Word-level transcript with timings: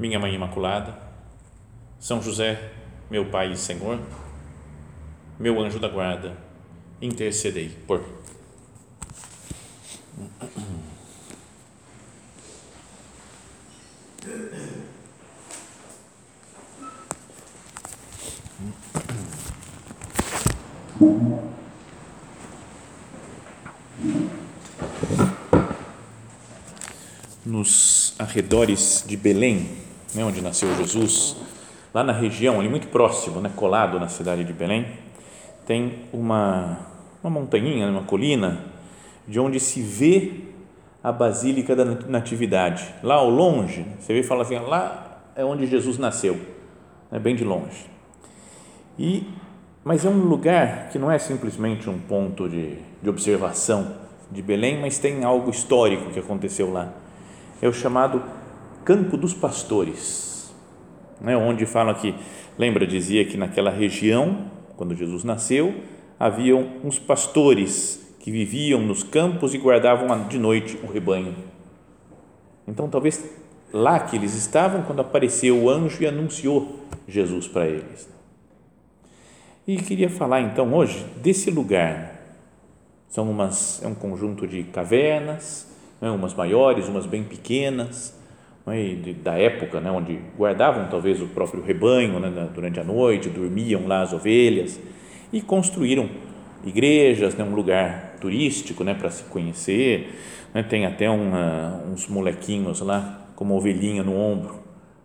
minha 0.00 0.18
Mãe 0.18 0.34
Imaculada, 0.34 0.98
São 1.98 2.22
José, 2.22 2.72
meu 3.10 3.26
Pai 3.26 3.52
e 3.52 3.56
Senhor, 3.56 4.00
meu 5.38 5.60
anjo 5.60 5.78
da 5.78 5.88
guarda, 5.88 6.34
intercedei 7.02 7.68
por 7.86 8.02
Nos 27.44 28.14
arredores 28.18 29.04
de 29.06 29.16
Belém, 29.16 29.89
né, 30.14 30.24
onde 30.24 30.40
nasceu 30.40 30.74
Jesus, 30.76 31.36
lá 31.92 32.02
na 32.02 32.12
região, 32.12 32.58
ali 32.58 32.68
muito 32.68 32.88
próximo, 32.88 33.40
né, 33.40 33.50
colado 33.54 33.98
na 33.98 34.08
cidade 34.08 34.44
de 34.44 34.52
Belém, 34.52 34.86
tem 35.66 36.04
uma, 36.12 36.78
uma 37.22 37.30
montanha, 37.30 37.88
uma 37.88 38.02
colina, 38.02 38.58
de 39.26 39.38
onde 39.38 39.60
se 39.60 39.80
vê 39.80 40.32
a 41.02 41.12
Basílica 41.12 41.74
da 41.76 41.84
Natividade. 41.84 42.94
Lá 43.02 43.14
ao 43.14 43.30
longe, 43.30 43.86
você 43.98 44.12
vê 44.12 44.20
e 44.20 44.22
fala 44.22 44.42
assim, 44.42 44.58
lá 44.58 45.22
é 45.36 45.44
onde 45.44 45.66
Jesus 45.66 45.98
nasceu, 45.98 46.38
é 47.10 47.18
bem 47.18 47.34
de 47.34 47.44
longe. 47.44 47.88
E, 48.98 49.26
mas 49.84 50.04
é 50.04 50.08
um 50.10 50.24
lugar 50.24 50.88
que 50.90 50.98
não 50.98 51.10
é 51.10 51.18
simplesmente 51.18 51.88
um 51.88 51.98
ponto 51.98 52.48
de, 52.48 52.76
de 53.02 53.08
observação 53.08 53.94
de 54.30 54.42
Belém, 54.42 54.80
mas 54.80 54.98
tem 54.98 55.24
algo 55.24 55.50
histórico 55.50 56.10
que 56.10 56.18
aconteceu 56.18 56.72
lá. 56.72 56.92
É 57.62 57.68
o 57.68 57.72
chamado 57.72 58.22
Campo 58.90 59.16
dos 59.16 59.32
Pastores, 59.32 60.52
né, 61.20 61.36
onde 61.36 61.64
fala 61.64 61.94
que, 61.94 62.12
lembra, 62.58 62.84
dizia 62.84 63.24
que 63.24 63.36
naquela 63.36 63.70
região, 63.70 64.50
quando 64.76 64.96
Jesus 64.96 65.22
nasceu, 65.22 65.72
haviam 66.18 66.66
uns 66.82 66.98
pastores 66.98 68.16
que 68.18 68.32
viviam 68.32 68.82
nos 68.82 69.04
campos 69.04 69.54
e 69.54 69.58
guardavam 69.58 70.26
de 70.26 70.40
noite 70.40 70.76
o 70.82 70.90
rebanho. 70.90 71.36
Então, 72.66 72.88
talvez 72.88 73.24
lá 73.72 74.00
que 74.00 74.16
eles 74.16 74.34
estavam 74.34 74.82
quando 74.82 74.98
apareceu 74.98 75.56
o 75.56 75.70
anjo 75.70 76.02
e 76.02 76.06
anunciou 76.08 76.80
Jesus 77.06 77.46
para 77.46 77.68
eles. 77.68 78.08
E 79.68 79.76
queria 79.76 80.10
falar 80.10 80.40
então 80.40 80.74
hoje 80.74 81.06
desse 81.22 81.48
lugar. 81.48 82.20
São 83.08 83.30
umas, 83.30 83.80
é 83.84 83.86
um 83.86 83.94
conjunto 83.94 84.48
de 84.48 84.64
cavernas, 84.64 85.68
né, 86.00 86.10
umas 86.10 86.34
maiores, 86.34 86.88
umas 86.88 87.06
bem 87.06 87.22
pequenas, 87.22 88.18
né, 88.66 89.14
da 89.22 89.38
época, 89.38 89.80
né, 89.80 89.90
onde 89.90 90.18
guardavam 90.36 90.88
talvez 90.88 91.20
o 91.20 91.26
próprio 91.26 91.62
rebanho 91.62 92.18
né, 92.20 92.48
durante 92.54 92.78
a 92.78 92.84
noite, 92.84 93.28
dormiam 93.28 93.86
lá 93.86 94.02
as 94.02 94.12
ovelhas 94.12 94.80
e 95.32 95.40
construíram 95.40 96.08
igrejas, 96.64 97.34
né, 97.34 97.44
um 97.44 97.54
lugar 97.54 98.16
turístico 98.20 98.84
né, 98.84 98.94
para 98.94 99.10
se 99.10 99.24
conhecer. 99.24 100.14
Né, 100.52 100.62
tem 100.62 100.86
até 100.86 101.08
uma, 101.08 101.82
uns 101.90 102.08
molequinhos 102.08 102.80
lá 102.80 103.28
com 103.34 103.44
uma 103.44 103.54
ovelhinha 103.54 104.02
no 104.02 104.16
ombro 104.16 104.60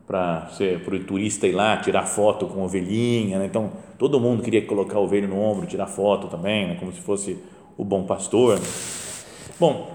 para 0.06 0.52
o 0.88 1.00
turista 1.00 1.48
ir 1.48 1.54
lá 1.54 1.78
tirar 1.78 2.04
foto 2.04 2.48
com 2.48 2.62
a 2.62 2.66
ovelhinha. 2.66 3.40
Né, 3.40 3.46
então 3.46 3.72
todo 3.98 4.20
mundo 4.20 4.44
queria 4.44 4.66
colocar 4.66 4.98
a 4.98 5.02
ovelha 5.02 5.28
no 5.28 5.40
ombro, 5.40 5.66
tirar 5.66 5.88
foto 5.88 6.28
também, 6.28 6.68
né, 6.68 6.76
como 6.80 6.92
se 6.92 7.02
fosse 7.02 7.38
o 7.78 7.84
bom 7.84 8.04
pastor. 8.04 8.60
Bom, 9.60 9.92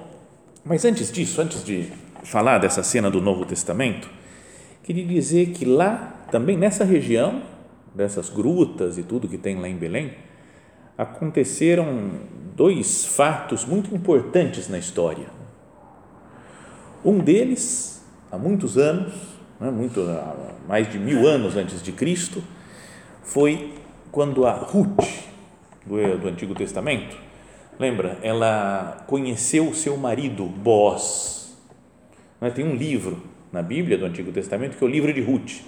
mas 0.64 0.84
antes 0.84 1.12
disso, 1.12 1.40
antes 1.40 1.64
de 1.64 1.90
falar 2.22 2.58
dessa 2.58 2.82
cena 2.82 3.10
do 3.10 3.20
Novo 3.20 3.44
Testamento, 3.44 4.08
queria 4.82 5.06
dizer 5.06 5.50
que 5.50 5.64
lá, 5.64 6.24
também 6.30 6.56
nessa 6.56 6.84
região, 6.84 7.42
dessas 7.94 8.28
grutas 8.28 8.98
e 8.98 9.02
tudo 9.02 9.28
que 9.28 9.38
tem 9.38 9.58
lá 9.58 9.68
em 9.68 9.76
Belém, 9.76 10.12
aconteceram 10.96 12.10
dois 12.54 13.06
fatos 13.06 13.64
muito 13.64 13.94
importantes 13.94 14.68
na 14.68 14.78
história. 14.78 15.26
Um 17.04 17.18
deles, 17.18 18.04
há 18.30 18.36
muitos 18.36 18.76
anos, 18.76 19.14
né, 19.58 19.70
muito, 19.70 20.00
mais 20.68 20.90
de 20.90 20.98
mil 20.98 21.26
anos 21.26 21.56
antes 21.56 21.82
de 21.82 21.92
Cristo, 21.92 22.42
foi 23.22 23.74
quando 24.12 24.46
a 24.46 24.52
Ruth, 24.52 25.04
do, 25.86 26.18
do 26.18 26.28
Antigo 26.28 26.54
Testamento, 26.54 27.16
lembra? 27.78 28.18
Ela 28.22 29.04
conheceu 29.06 29.68
o 29.68 29.74
seu 29.74 29.96
marido, 29.96 30.44
Boaz, 30.44 31.39
né? 32.40 32.50
Tem 32.50 32.64
um 32.64 32.74
livro 32.74 33.18
na 33.52 33.62
Bíblia 33.62 33.98
do 33.98 34.06
Antigo 34.06 34.32
Testamento 34.32 34.76
que 34.76 34.84
é 34.84 34.86
o 34.86 34.90
livro 34.90 35.12
de 35.12 35.20
Ruth. 35.20 35.62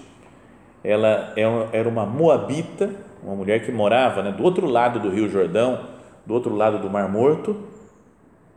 Ela 0.83 1.33
é 1.35 1.43
era 1.71 1.87
uma 1.87 2.05
moabita, 2.05 2.89
uma 3.23 3.35
mulher 3.35 3.63
que 3.65 3.71
morava 3.71 4.21
né, 4.21 4.31
do 4.31 4.43
outro 4.43 4.67
lado 4.67 4.99
do 4.99 5.09
Rio 5.09 5.29
Jordão, 5.29 5.87
do 6.25 6.33
outro 6.33 6.55
lado 6.55 6.79
do 6.79 6.89
Mar 6.89 7.09
Morto, 7.09 7.55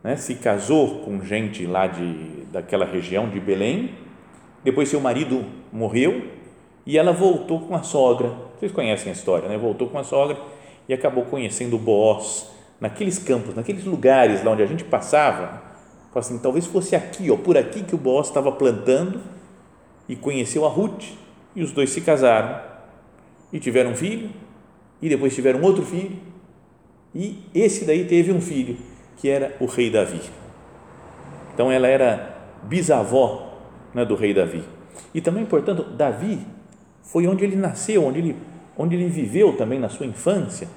né, 0.03 0.15
se 0.15 0.35
casou 0.35 0.99
com 1.01 1.21
gente 1.21 1.65
lá 1.65 1.87
de, 1.87 2.45
daquela 2.51 2.85
região 2.85 3.29
de 3.29 3.39
Belém. 3.39 3.91
Depois 4.63 4.89
seu 4.89 4.99
marido 4.99 5.45
morreu 5.71 6.23
e 6.85 6.97
ela 6.97 7.13
voltou 7.13 7.61
com 7.61 7.75
a 7.75 7.83
sogra. 7.83 8.31
Vocês 8.57 8.71
conhecem 8.71 9.09
a 9.09 9.13
história, 9.13 9.47
né? 9.47 9.57
Voltou 9.57 9.87
com 9.87 9.99
a 9.99 10.03
sogra 10.03 10.37
e 10.89 10.93
acabou 10.93 11.25
conhecendo 11.25 11.77
Boaz 11.77 12.49
naqueles 12.79 13.19
campos, 13.19 13.53
naqueles 13.55 13.85
lugares 13.85 14.43
lá 14.43 14.51
onde 14.51 14.63
a 14.63 14.65
gente 14.65 14.83
passava 14.83 15.66
Fala 16.17 16.25
assim, 16.25 16.39
talvez 16.39 16.65
fosse 16.65 16.95
aqui, 16.95 17.29
ó, 17.29 17.37
por 17.37 17.55
aqui 17.55 17.83
que 17.83 17.93
o 17.93 17.97
Boaz 17.97 18.25
estava 18.25 18.51
plantando 18.51 19.21
e 20.09 20.15
conheceu 20.15 20.65
a 20.65 20.67
Ruth 20.67 21.03
e 21.55 21.61
os 21.61 21.71
dois 21.71 21.91
se 21.91 22.01
casaram 22.01 22.59
e 23.53 23.59
tiveram 23.59 23.91
um 23.91 23.95
filho 23.95 24.31
e 24.99 25.09
depois 25.09 25.35
tiveram 25.35 25.61
outro 25.61 25.83
filho 25.83 26.17
e 27.13 27.43
esse 27.53 27.85
daí 27.85 28.05
teve 28.05 28.31
um 28.31 28.41
filho 28.41 28.77
que 29.17 29.29
era 29.29 29.55
o 29.59 29.67
rei 29.67 29.91
Davi. 29.91 30.19
Então 31.53 31.71
ela 31.71 31.87
era 31.87 32.35
bisavó 32.63 33.53
né, 33.93 34.03
do 34.03 34.15
rei 34.15 34.33
Davi. 34.33 34.63
E 35.13 35.21
também, 35.21 35.45
portanto, 35.45 35.83
Davi 35.83 36.39
foi 37.03 37.27
onde 37.27 37.43
ele 37.43 37.55
nasceu, 37.55 38.03
onde 38.03 38.17
ele, 38.17 38.35
onde 38.75 38.95
ele 38.95 39.07
viveu 39.07 39.55
também 39.55 39.77
na 39.77 39.87
sua 39.87 40.07
infância. 40.07 40.67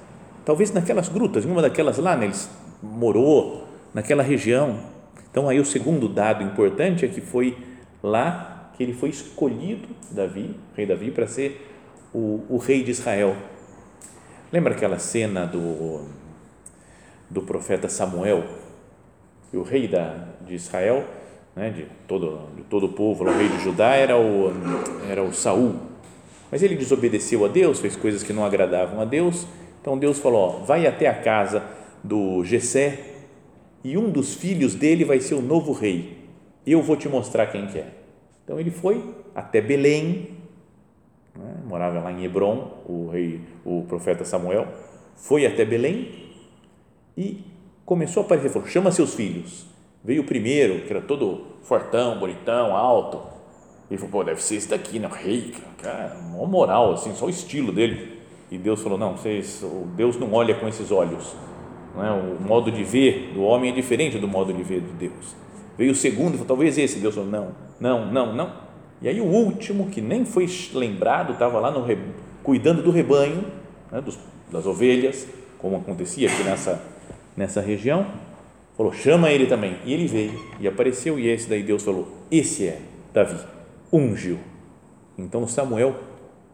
Talvez 0.45 0.71
naquelas 0.71 1.09
grutas, 1.09 1.45
em 1.45 1.49
uma 1.49 1.63
daquelas 1.63 1.97
lá, 1.97 2.15
né, 2.15 2.25
ele 2.25 2.35
morou 2.83 3.65
naquela 3.91 4.21
região. 4.21 5.00
Então, 5.31 5.47
aí 5.47 5.59
o 5.59 5.65
segundo 5.65 6.09
dado 6.09 6.43
importante 6.43 7.05
é 7.05 7.07
que 7.07 7.21
foi 7.21 7.57
lá 8.03 8.71
que 8.75 8.83
ele 8.83 8.93
foi 8.93 9.09
escolhido, 9.09 9.87
Davi, 10.11 10.55
rei 10.75 10.85
Davi, 10.85 11.09
para 11.09 11.25
ser 11.25 11.67
o, 12.13 12.43
o 12.49 12.57
rei 12.57 12.83
de 12.83 12.91
Israel. 12.91 13.35
Lembra 14.51 14.73
aquela 14.73 14.99
cena 14.99 15.45
do, 15.45 16.05
do 17.29 17.41
profeta 17.41 17.87
Samuel? 17.87 18.43
O 19.53 19.61
rei 19.61 19.87
da, 19.87 20.27
de 20.45 20.55
Israel, 20.55 21.05
né, 21.55 21.69
de, 21.69 21.85
todo, 22.07 22.47
de 22.55 22.63
todo 22.63 22.87
o 22.87 22.89
povo, 22.89 23.23
o 23.23 23.37
rei 23.37 23.47
de 23.47 23.63
Judá 23.63 23.95
era 23.95 24.17
o, 24.17 24.51
era 25.09 25.23
o 25.23 25.33
Saul. 25.33 25.75
Mas 26.51 26.61
ele 26.61 26.75
desobedeceu 26.75 27.45
a 27.45 27.47
Deus, 27.47 27.79
fez 27.79 27.95
coisas 27.95 28.23
que 28.23 28.33
não 28.33 28.43
agradavam 28.43 28.99
a 28.99 29.05
Deus. 29.05 29.47
Então 29.79 29.97
Deus 29.97 30.19
falou: 30.19 30.41
ó, 30.41 30.65
vai 30.65 30.85
até 30.85 31.07
a 31.07 31.13
casa 31.13 31.63
do 32.03 32.43
Gesé, 32.43 33.10
e 33.83 33.97
um 33.97 34.09
dos 34.09 34.35
filhos 34.35 34.75
dele 34.75 35.03
vai 35.03 35.19
ser 35.19 35.35
o 35.35 35.41
novo 35.41 35.71
rei. 35.71 36.17
Eu 36.65 36.81
vou 36.81 36.95
te 36.95 37.09
mostrar 37.09 37.47
quem 37.47 37.67
que 37.67 37.79
é. 37.79 37.87
Então 38.43 38.59
ele 38.59 38.71
foi 38.71 39.03
até 39.33 39.61
Belém, 39.61 40.37
né? 41.35 41.55
morava 41.65 41.99
lá 41.99 42.11
em 42.11 42.23
Hebron, 42.23 42.83
o 42.85 43.09
rei, 43.09 43.41
o 43.65 43.83
profeta 43.87 44.23
Samuel, 44.23 44.67
foi 45.15 45.45
até 45.45 45.65
Belém 45.65 46.31
e 47.17 47.43
começou 47.85 48.23
a 48.23 48.25
aparecer, 48.25 48.49
falou, 48.49 48.67
chama 48.67 48.91
seus 48.91 49.15
filhos. 49.15 49.65
Veio 50.03 50.23
o 50.23 50.25
primeiro, 50.25 50.85
que 50.85 50.91
era 50.91 51.01
todo 51.01 51.45
fortão, 51.61 52.19
bonitão, 52.19 52.75
alto. 52.75 53.21
Ele 53.89 53.97
falou, 53.97 54.11
pô, 54.11 54.23
deve 54.23 54.41
ser 54.41 54.55
esse 54.55 54.69
daqui, 54.69 54.97
né? 54.99 55.09
Rei, 55.11 55.53
cara, 55.81 56.15
mó 56.31 56.45
moral, 56.45 56.93
assim, 56.93 57.13
só 57.13 57.25
o 57.25 57.29
estilo 57.29 57.71
dele. 57.71 58.19
E 58.49 58.57
Deus 58.57 58.81
falou, 58.81 58.97
não, 58.97 59.17
vocês, 59.17 59.63
Deus 59.95 60.17
não 60.17 60.33
olha 60.33 60.55
com 60.55 60.67
esses 60.67 60.91
olhos 60.91 61.35
é? 61.97 62.11
O 62.11 62.41
modo 62.41 62.71
de 62.71 62.83
ver 62.83 63.31
do 63.33 63.41
homem 63.41 63.71
é 63.71 63.73
diferente 63.73 64.17
do 64.17 64.27
modo 64.27 64.53
de 64.53 64.63
ver 64.63 64.81
de 64.81 64.93
Deus. 64.93 65.35
Veio 65.77 65.91
o 65.91 65.95
segundo, 65.95 66.33
falou, 66.33 66.45
talvez 66.45 66.77
esse. 66.77 66.99
Deus 66.99 67.15
falou, 67.15 67.29
não, 67.29 67.55
não, 67.79 68.11
não, 68.11 68.35
não. 68.35 68.53
E 69.01 69.07
aí 69.07 69.19
o 69.19 69.25
último, 69.25 69.89
que 69.89 69.99
nem 69.99 70.23
foi 70.23 70.45
lembrado, 70.73 71.33
estava 71.33 71.59
lá 71.59 71.71
no, 71.71 71.83
cuidando 72.43 72.83
do 72.83 72.91
rebanho, 72.91 73.45
né, 73.91 73.99
dos, 73.99 74.17
das 74.51 74.65
ovelhas, 74.65 75.27
como 75.57 75.77
acontecia 75.77 76.29
aqui 76.29 76.43
nessa, 76.43 76.81
nessa 77.35 77.61
região, 77.61 78.05
falou: 78.77 78.93
chama 78.93 79.31
ele 79.31 79.47
também. 79.47 79.77
E 79.85 79.93
ele 79.93 80.07
veio 80.07 80.39
e 80.59 80.67
apareceu, 80.67 81.17
e 81.17 81.27
esse 81.27 81.49
daí 81.49 81.63
Deus 81.63 81.83
falou: 81.83 82.07
esse 82.29 82.67
é 82.67 82.79
Davi, 83.13 83.43
ungiu. 83.91 84.37
Então 85.17 85.47
Samuel 85.47 85.95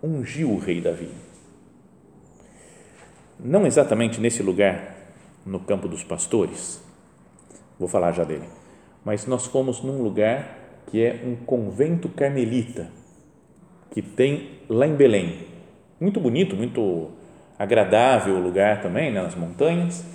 ungiu 0.01 0.51
o 0.51 0.57
rei 0.57 0.81
Davi. 0.81 1.09
Não 3.39 3.67
exatamente 3.67 4.19
nesse 4.19 4.41
lugar, 4.41 4.96
no 5.47 5.59
campo 5.59 5.87
dos 5.87 6.03
pastores, 6.03 6.83
vou 7.79 7.87
falar 7.87 8.11
já 8.11 8.23
dele, 8.23 8.47
mas 9.03 9.25
nós 9.25 9.47
fomos 9.47 9.81
num 9.81 10.01
lugar 10.03 10.57
que 10.87 11.03
é 11.03 11.21
um 11.25 11.35
convento 11.35 12.09
carmelita, 12.09 12.89
que 13.91 14.01
tem 14.01 14.59
lá 14.69 14.85
em 14.85 14.95
Belém. 14.95 15.47
Muito 15.99 16.19
bonito, 16.19 16.55
muito 16.55 17.09
agradável 17.57 18.35
o 18.35 18.39
lugar 18.39 18.81
também, 18.81 19.11
né, 19.11 19.21
nas 19.21 19.35
montanhas. 19.35 20.05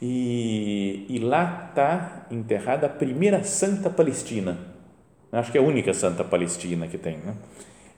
E, 0.00 1.06
e 1.08 1.18
lá 1.20 1.68
está 1.68 2.26
enterrada 2.30 2.86
a 2.86 2.88
primeira 2.88 3.44
santa 3.44 3.88
palestina. 3.88 4.58
Acho 5.30 5.52
que 5.52 5.58
é 5.58 5.60
a 5.60 5.64
única 5.64 5.94
santa 5.94 6.24
palestina 6.24 6.88
que 6.88 6.98
tem. 6.98 7.18
Né? 7.18 7.34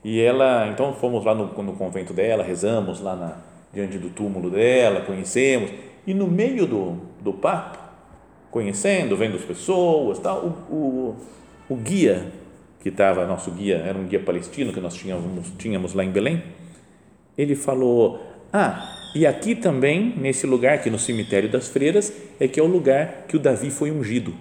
E 0.04 0.20
ela, 0.20 0.68
então 0.68 0.92
fomos 0.92 1.24
lá 1.24 1.34
no, 1.34 1.46
no 1.46 1.72
convento 1.72 2.12
dela, 2.12 2.44
rezamos 2.44 3.00
lá 3.00 3.16
na, 3.16 3.38
diante 3.72 3.96
do 3.96 4.10
túmulo 4.10 4.50
dela, 4.50 5.00
conhecemos. 5.00 5.70
E 6.06 6.12
no 6.12 6.26
meio 6.26 6.66
do, 6.66 6.98
do 7.20 7.32
papo, 7.32 7.78
conhecendo, 8.50 9.16
vendo 9.16 9.36
as 9.36 9.42
pessoas, 9.42 10.18
tal, 10.18 10.40
o, 10.70 10.74
o, 10.74 11.16
o 11.68 11.76
guia 11.76 12.32
que 12.80 12.90
estava, 12.90 13.26
nosso 13.26 13.50
guia, 13.50 13.76
era 13.76 13.96
um 13.96 14.04
guia 14.04 14.20
palestino 14.20 14.72
que 14.72 14.80
nós 14.80 14.94
tínhamos, 14.94 15.50
tínhamos 15.56 15.94
lá 15.94 16.04
em 16.04 16.10
Belém, 16.10 16.42
ele 17.36 17.54
falou: 17.56 18.20
Ah, 18.52 18.94
e 19.14 19.26
aqui 19.26 19.54
também, 19.54 20.14
nesse 20.16 20.46
lugar, 20.46 20.74
aqui 20.74 20.90
no 20.90 20.98
cemitério 20.98 21.48
das 21.48 21.68
freiras, 21.68 22.12
é 22.38 22.46
que 22.46 22.60
é 22.60 22.62
o 22.62 22.66
lugar 22.66 23.24
que 23.26 23.36
o 23.36 23.38
Davi 23.38 23.70
foi 23.70 23.90
ungido. 23.90 24.34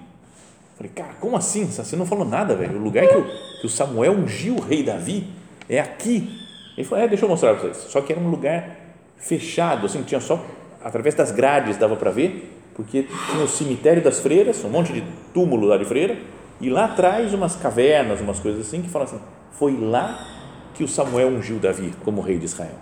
Falei, 0.76 0.92
cara, 0.94 1.14
como 1.20 1.38
assim? 1.38 1.66
Você 1.66 1.96
não 1.96 2.06
falou 2.06 2.26
nada, 2.26 2.56
velho. 2.56 2.78
O 2.78 2.84
lugar 2.84 3.08
que 3.08 3.16
o, 3.16 3.24
que 3.62 3.66
o 3.66 3.70
Samuel 3.70 4.14
ungiu 4.14 4.56
o 4.56 4.62
rei 4.62 4.84
Davi 4.84 5.28
é 5.70 5.80
aqui. 5.80 6.40
Ele 6.78 6.86
falou: 6.86 7.06
É, 7.06 7.08
deixa 7.08 7.26
eu 7.26 7.30
mostrar 7.30 7.54
para 7.54 7.70
vocês. 7.70 7.78
Só 7.90 8.02
que 8.02 8.12
era 8.12 8.22
um 8.22 8.30
lugar 8.30 8.78
fechado, 9.16 9.86
assim, 9.86 10.04
tinha 10.04 10.20
só, 10.20 10.46
através 10.84 11.16
das 11.16 11.32
grades 11.32 11.78
dava 11.78 11.96
para 11.96 12.12
ver, 12.12 12.52
porque 12.76 13.08
tinha 13.32 13.44
o 13.44 13.48
cemitério 13.48 14.04
das 14.04 14.20
freiras, 14.20 14.64
um 14.64 14.70
monte 14.70 14.92
de 14.92 15.04
túmulo 15.34 15.68
lá 15.68 15.78
de 15.78 15.86
freira, 15.86 16.18
e 16.60 16.70
lá 16.70 16.86
atrás 16.86 17.34
umas 17.34 17.56
cavernas, 17.56 18.22
umas 18.22 18.40
coisas 18.40 18.68
assim, 18.68 18.82
que 18.82 18.90
falam 18.90 19.08
assim, 19.08 19.20
foi 19.52 19.78
lá 19.78 20.28
que 20.74 20.84
o 20.84 20.88
Samuel 20.88 21.30
ungiu 21.30 21.60
Davi 21.60 21.94
como 22.04 22.22
rei 22.22 22.38
de 22.38 22.46
Israel. 22.46 22.76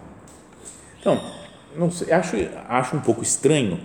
Então, 1.00 1.20
sei, 1.92 2.12
acho, 2.14 2.38
acho 2.70 2.96
um 2.96 3.02
pouco 3.02 3.22
estranho, 3.22 3.80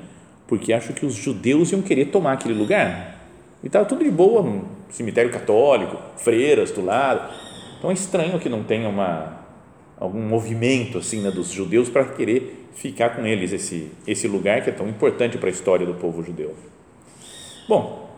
porque 0.47 0.73
acho 0.73 0.93
que 0.93 1.05
os 1.05 1.15
judeus 1.15 1.73
iam 1.73 1.83
querer 1.83 2.07
tomar 2.07 2.33
aquele 2.33 2.55
lugar. 2.55 3.17
E 3.63 3.67
estava 3.67 3.85
tudo 3.85 4.05
de 4.05 4.11
boa, 4.11 4.43
um 4.43 4.65
cemitério 4.91 5.31
católico, 5.31 5.97
freiras 6.17 6.71
do 6.71 6.85
lado. 6.85 7.33
Então 7.79 7.91
é 7.91 7.95
estranho 7.95 8.39
que 8.39 8.49
não 8.49 8.63
tenha 8.63 8.89
uma, 8.89 9.46
algum 9.99 10.21
movimento 10.21 10.99
assim 10.99 11.21
né, 11.21 11.31
dos 11.31 11.51
judeus 11.51 11.89
para 11.89 12.05
querer 12.05 12.69
ficar 12.75 13.11
com 13.11 13.27
eles 13.27 13.53
esse, 13.53 13.91
esse 14.07 14.29
lugar 14.29 14.63
que 14.63 14.71
é 14.71 14.73
tão 14.73 14.89
importante 14.89 15.39
para 15.39 15.49
a 15.49 15.53
história 15.53 15.87
do 15.87 15.95
povo 15.95 16.23
judeu. 16.23 16.55
Bom, 17.69 18.11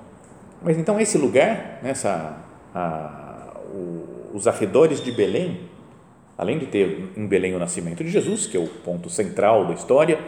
mas 0.62 0.76
então 0.76 1.00
esse 1.00 1.16
lugar, 1.16 1.78
nessa, 1.82 2.44
a, 2.74 3.56
o, 3.72 4.34
os 4.34 4.48
arredores 4.48 5.00
de 5.00 5.12
Belém, 5.12 5.60
além 6.36 6.58
de 6.58 6.66
ter 6.66 7.10
em 7.16 7.26
Belém 7.26 7.54
o 7.54 7.58
nascimento 7.58 8.02
de 8.02 8.10
Jesus, 8.10 8.46
que 8.46 8.56
é 8.56 8.60
o 8.60 8.66
ponto 8.66 9.08
central 9.08 9.66
da 9.66 9.74
história, 9.74 10.18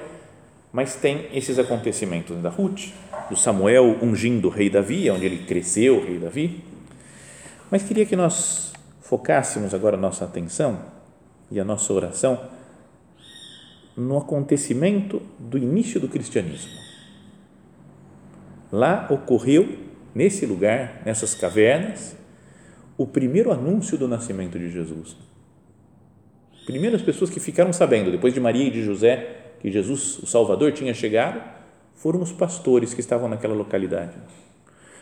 mas 0.73 0.95
tem 0.95 1.27
esses 1.33 1.59
acontecimentos 1.59 2.41
da 2.41 2.49
Ruth, 2.49 2.93
do 3.29 3.37
Samuel 3.37 3.97
ungindo 4.01 4.47
o 4.47 4.51
rei 4.51 4.71
Davi, 4.71 5.11
onde 5.11 5.27
ele 5.27 5.45
cresceu, 5.45 5.99
o 5.99 6.05
rei 6.05 6.19
Davi. 6.19 6.65
Mas 7.69 7.83
queria 7.83 8.07
que 8.07 8.15
nós 8.15 8.73
focássemos 9.01 9.75
agora 9.75 9.97
a 9.97 10.01
nossa 10.01 10.25
atenção 10.25 11.00
e 11.51 11.59
a 11.59 11.65
nossa 11.65 11.93
oração 11.93 12.39
no 13.97 14.17
acontecimento 14.17 15.21
do 15.39 15.59
início 15.59 16.01
do 16.01 16.09
cristianismo. 16.09 16.71
Lá 18.73 19.09
ocorreu 19.11 19.79
nesse 20.15 20.47
lugar, 20.47 21.03
nessas 21.05 21.35
cavernas, 21.35 22.17
o 22.97 23.07
primeiro 23.07 23.53
anúncio 23.53 23.99
do 23.99 24.07
nascimento 24.07 24.59
de 24.59 24.71
Jesus. 24.71 25.17
Primeiras 26.67 27.03
pessoas 27.03 27.31
que 27.31 27.41
ficaram 27.41 27.73
sabendo, 27.73 28.11
depois 28.11 28.33
de 28.33 28.41
Maria 28.41 28.67
e 28.67 28.71
de 28.71 28.83
José, 28.83 29.55
que 29.61 29.71
Jesus, 29.71 30.19
o 30.19 30.27
Salvador, 30.27 30.73
tinha 30.73 30.95
chegado, 30.95 31.43
foram 31.95 32.23
os 32.23 32.33
pastores 32.33 32.95
que 32.95 33.01
estavam 33.01 33.29
naquela 33.29 33.55
localidade. 33.55 34.17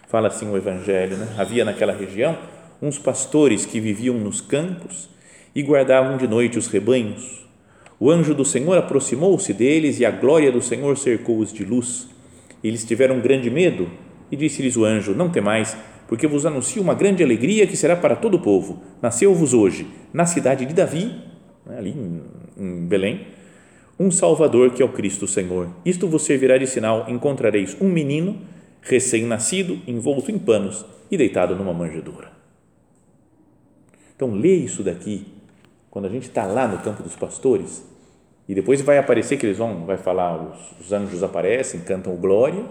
Fala 0.09 0.29
assim 0.29 0.51
o 0.51 0.57
Evangelho, 0.57 1.17
né? 1.17 1.35
havia 1.37 1.65
naquela 1.65 1.93
região 1.93 2.39
uns 2.81 2.99
pastores 2.99 3.67
que 3.67 3.81
viviam 3.81 4.17
nos 4.17 4.41
campos 4.41 5.11
e 5.55 5.63
guardavam 5.63 6.17
de 6.17 6.27
noite 6.27 6.59
os 6.59 6.67
rebanhos. 6.67 7.47
O 8.01 8.11
anjo 8.11 8.35
do 8.35 8.45
Senhor 8.45 8.79
aproximou-se 8.79 9.53
deles 9.53 9.99
e 9.99 10.05
a 10.05 10.11
glória 10.11 10.53
do 10.53 10.63
Senhor 10.63 10.97
cercou-os 10.97 11.53
de 11.53 11.65
luz. 11.65 12.09
Eles 12.63 12.85
tiveram 12.85 13.21
grande 13.21 13.51
medo 13.51 13.91
e 14.31 14.37
disse-lhes 14.37 14.77
o 14.77 14.85
anjo: 14.85 15.15
Não 15.15 15.29
temais, 15.29 15.77
porque 16.07 16.27
vos 16.27 16.47
anuncio 16.47 16.81
uma 16.81 16.95
grande 16.95 17.23
alegria 17.23 17.67
que 17.67 17.77
será 17.77 17.97
para 17.97 18.15
todo 18.15 18.35
o 18.35 18.41
povo. 18.41 18.83
Nasceu-vos 19.03 19.53
hoje, 19.53 19.87
na 20.13 20.27
cidade 20.27 20.65
de 20.65 20.75
Davi, 20.75 21.13
né, 21.67 21.77
ali 21.77 21.95
em 22.57 22.87
Belém, 22.87 23.27
um 23.99 24.11
Salvador 24.11 24.71
que 24.71 24.83
é 24.83 24.85
o 24.85 24.93
Cristo 24.93 25.27
Senhor. 25.27 25.69
Isto 25.85 26.07
vos 26.07 26.23
servirá 26.23 26.57
de 26.57 26.67
sinal: 26.67 27.07
encontrareis 27.09 27.77
um 27.81 27.89
menino 27.89 28.39
recém-nascido, 28.81 29.79
envolto 29.87 30.31
em 30.31 30.39
panos 30.39 30.85
e 31.11 31.17
deitado 31.17 31.57
numa 31.57 31.75
manjedoura. 31.75 32.31
Então, 34.15 34.35
lê 34.35 34.55
isso 34.55 34.83
daqui, 34.83 35.27
quando 35.99 36.07
a 36.07 36.11
gente 36.11 36.29
está 36.29 36.47
lá 36.47 36.69
no 36.69 36.79
campo 36.79 37.03
dos 37.03 37.17
pastores, 37.17 37.85
e 38.49 38.55
depois 38.55 38.81
vai 38.81 38.99
aparecer 38.99 39.37
que 39.37 39.45
eles 39.45 39.59
vão, 39.59 39.85
vai 39.85 39.97
falar, 39.97 40.41
os, 40.41 40.81
os 40.81 40.93
anjos 40.93 41.25
aparecem, 41.25 41.81
cantam 41.81 42.15
glória, 42.15 42.65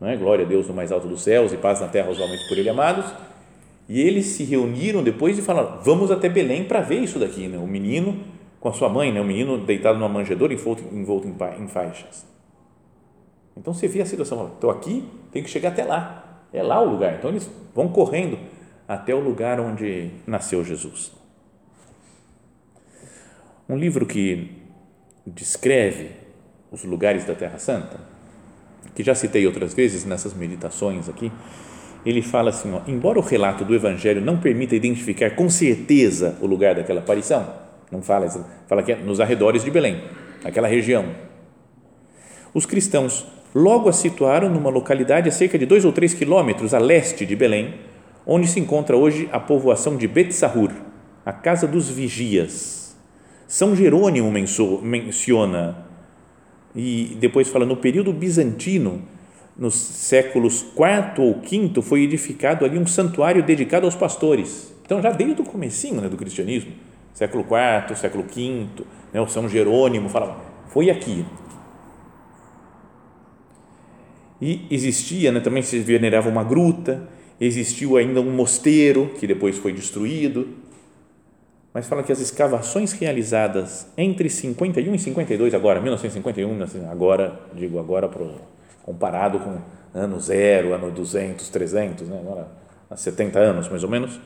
é? 0.00 0.16
glória 0.16 0.46
a 0.46 0.48
Deus 0.48 0.66
no 0.66 0.72
mais 0.72 0.90
alto 0.90 1.06
dos 1.06 1.22
céus 1.22 1.52
e 1.52 1.58
paz 1.58 1.82
na 1.82 1.88
terra 1.88 2.08
aos 2.08 2.18
homens 2.18 2.42
por 2.48 2.56
ele 2.56 2.70
amados. 2.70 3.04
E 3.86 4.00
eles 4.00 4.24
se 4.28 4.44
reuniram 4.44 5.02
depois 5.02 5.38
e 5.38 5.42
falaram: 5.42 5.82
Vamos 5.82 6.10
até 6.10 6.26
Belém 6.26 6.64
para 6.64 6.80
ver 6.80 7.00
isso 7.00 7.18
daqui, 7.18 7.48
né? 7.48 7.58
o 7.58 7.66
menino 7.66 8.18
com 8.58 8.70
a 8.70 8.72
sua 8.72 8.88
mãe, 8.88 9.12
né? 9.12 9.20
o 9.20 9.24
menino 9.24 9.58
deitado 9.58 9.98
numa 9.98 10.08
manjedoura 10.08 10.54
envolto, 10.54 10.82
envolto 10.90 11.28
em, 11.28 11.68
faixas. 11.68 12.24
Então 13.54 13.74
você 13.74 13.86
vê 13.86 14.00
a 14.00 14.06
situação: 14.06 14.46
estou 14.54 14.70
aqui, 14.70 15.06
tenho 15.30 15.44
que 15.44 15.50
chegar 15.50 15.68
até 15.68 15.84
lá, 15.84 16.46
é 16.50 16.62
lá 16.62 16.80
o 16.80 16.88
lugar. 16.88 17.16
Então 17.18 17.28
eles 17.28 17.46
vão 17.74 17.88
correndo 17.88 18.38
até 18.88 19.14
o 19.14 19.20
lugar 19.20 19.60
onde 19.60 20.12
nasceu 20.26 20.64
Jesus. 20.64 21.23
Um 23.68 23.76
livro 23.76 24.04
que 24.06 24.50
descreve 25.26 26.10
os 26.70 26.84
lugares 26.84 27.24
da 27.24 27.34
Terra 27.34 27.58
Santa 27.58 28.14
que 28.94 29.02
já 29.02 29.14
citei 29.14 29.46
outras 29.46 29.74
vezes 29.74 30.04
nessas 30.04 30.34
meditações 30.34 31.08
aqui, 31.08 31.30
ele 32.06 32.22
fala 32.22 32.50
assim: 32.50 32.72
ó, 32.72 32.80
embora 32.86 33.18
o 33.18 33.22
relato 33.22 33.64
do 33.64 33.74
Evangelho 33.74 34.20
não 34.20 34.38
permita 34.38 34.76
identificar 34.76 35.30
com 35.30 35.48
certeza 35.50 36.36
o 36.40 36.46
lugar 36.46 36.74
daquela 36.74 37.00
aparição, 37.00 37.46
não 37.90 38.02
fala, 38.02 38.28
fala 38.66 38.82
que 38.82 38.92
é 38.92 38.96
nos 38.96 39.20
arredores 39.20 39.64
de 39.64 39.70
Belém, 39.70 40.02
aquela 40.44 40.68
região. 40.68 41.06
Os 42.52 42.66
cristãos 42.66 43.26
logo 43.54 43.88
a 43.88 43.92
situaram 43.92 44.48
numa 44.48 44.70
localidade 44.70 45.28
a 45.28 45.32
cerca 45.32 45.58
de 45.58 45.66
dois 45.66 45.84
ou 45.84 45.92
três 45.92 46.14
quilômetros 46.14 46.72
a 46.74 46.78
leste 46.78 47.26
de 47.26 47.34
Belém, 47.34 47.74
onde 48.26 48.46
se 48.46 48.60
encontra 48.60 48.96
hoje 48.96 49.28
a 49.32 49.40
povoação 49.40 49.96
de 49.96 50.06
Betsahur, 50.06 50.70
a 51.26 51.32
casa 51.32 51.66
dos 51.66 51.88
vigias. 51.88 52.83
São 53.46 53.76
Jerônimo 53.76 54.30
menciona 54.30 55.84
e 56.74 57.16
depois 57.20 57.48
fala 57.48 57.64
no 57.64 57.76
período 57.76 58.12
bizantino, 58.12 59.02
nos 59.56 59.74
séculos 59.74 60.62
IV 60.62 61.22
ou 61.22 61.40
V, 61.40 61.82
foi 61.82 62.02
edificado 62.02 62.64
ali 62.64 62.78
um 62.78 62.86
santuário 62.86 63.42
dedicado 63.42 63.86
aos 63.86 63.94
pastores. 63.94 64.74
Então, 64.84 65.00
já 65.00 65.10
desde 65.10 65.40
o 65.40 65.44
comecinho 65.44 66.00
né, 66.00 66.08
do 66.08 66.16
cristianismo, 66.16 66.72
século 67.12 67.44
IV, 67.44 67.96
século 67.96 68.24
V, 68.24 68.66
né, 69.12 69.20
o 69.20 69.28
São 69.28 69.48
Jerônimo 69.48 70.08
fala, 70.08 70.36
foi 70.68 70.90
aqui. 70.90 71.24
E 74.42 74.66
existia, 74.68 75.30
né, 75.30 75.38
também 75.38 75.62
se 75.62 75.78
venerava 75.78 76.28
uma 76.28 76.42
gruta, 76.42 77.08
existiu 77.40 77.96
ainda 77.96 78.20
um 78.20 78.32
mosteiro, 78.32 79.12
que 79.18 79.26
depois 79.26 79.56
foi 79.56 79.72
destruído, 79.72 80.48
mas 81.74 81.88
fala 81.88 82.04
que 82.04 82.12
as 82.12 82.20
escavações 82.20 82.92
realizadas 82.92 83.88
entre 83.98 84.30
51 84.30 84.94
e 84.94 84.98
52, 84.98 85.54
agora, 85.54 85.80
1951, 85.80 86.88
agora, 86.88 87.40
digo 87.52 87.80
agora 87.80 88.08
pro, 88.08 88.36
comparado 88.84 89.40
com 89.40 89.58
ano 89.92 90.20
zero, 90.20 90.72
ano 90.72 90.92
200, 90.92 91.48
300, 91.48 92.08
né, 92.08 92.20
agora 92.20 92.46
há 92.88 92.96
70 92.96 93.40
anos 93.40 93.68
mais 93.68 93.82
ou 93.82 93.90
menos, 93.90 94.20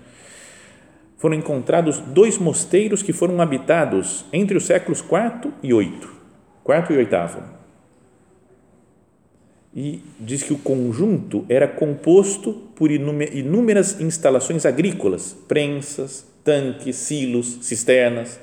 foram 1.17 1.37
encontrados 1.37 1.99
dois 1.99 2.37
mosteiros 2.37 3.03
que 3.03 3.15
foram 3.15 3.41
habitados 3.41 4.27
entre 4.31 4.55
os 4.55 4.67
séculos 4.67 5.01
IV 5.01 5.51
e 5.63 5.73
VIII, 5.73 6.01
quarto 6.63 6.93
e 6.93 6.99
oitavo. 6.99 7.58
E 9.81 10.03
diz 10.19 10.43
que 10.43 10.53
o 10.53 10.59
conjunto 10.59 11.47
era 11.49 11.69
composto 11.69 12.53
por 12.75 12.91
inúmeras 12.91 14.01
instalações 14.01 14.67
agrícolas, 14.67 15.37
prensas, 15.47 16.27
tanques, 16.43 16.97
silos, 16.97 17.61
cisternas, 17.61 18.41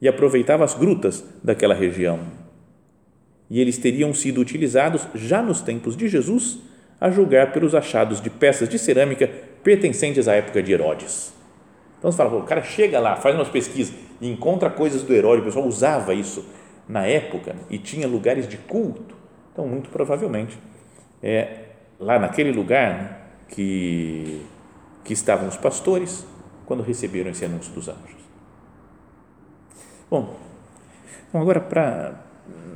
e 0.00 0.06
aproveitava 0.06 0.64
as 0.64 0.74
grutas 0.74 1.24
daquela 1.42 1.74
região. 1.74 2.20
E 3.50 3.60
eles 3.60 3.76
teriam 3.76 4.14
sido 4.14 4.40
utilizados 4.40 5.08
já 5.16 5.42
nos 5.42 5.60
tempos 5.60 5.96
de 5.96 6.06
Jesus, 6.06 6.60
a 7.00 7.10
julgar 7.10 7.52
pelos 7.52 7.74
achados 7.74 8.20
de 8.20 8.30
peças 8.30 8.68
de 8.68 8.78
cerâmica 8.78 9.28
pertencentes 9.64 10.28
à 10.28 10.36
época 10.36 10.62
de 10.62 10.72
Herodes. 10.72 11.32
Então 11.98 12.12
você 12.12 12.18
fala, 12.18 12.36
o 12.36 12.44
cara 12.44 12.62
chega 12.62 13.00
lá, 13.00 13.16
faz 13.16 13.34
umas 13.34 13.48
pesquisas 13.48 13.96
e 14.20 14.28
encontra 14.28 14.70
coisas 14.70 15.02
do 15.02 15.12
Herói, 15.12 15.40
o 15.40 15.44
pessoal 15.44 15.66
usava 15.66 16.14
isso 16.14 16.44
na 16.88 17.04
época 17.04 17.56
e 17.68 17.78
tinha 17.78 18.06
lugares 18.06 18.46
de 18.46 18.56
culto. 18.56 19.17
Então, 19.58 19.66
muito 19.66 19.90
provavelmente, 19.90 20.56
é 21.20 21.70
lá 21.98 22.16
naquele 22.16 22.52
lugar 22.52 23.28
que, 23.48 24.46
que 25.02 25.12
estavam 25.12 25.48
os 25.48 25.56
pastores 25.56 26.24
quando 26.64 26.80
receberam 26.80 27.32
esse 27.32 27.44
anúncio 27.44 27.72
dos 27.72 27.88
anjos. 27.88 28.22
Bom, 30.08 30.36
então 31.28 31.40
agora 31.40 31.60
para 31.60 32.24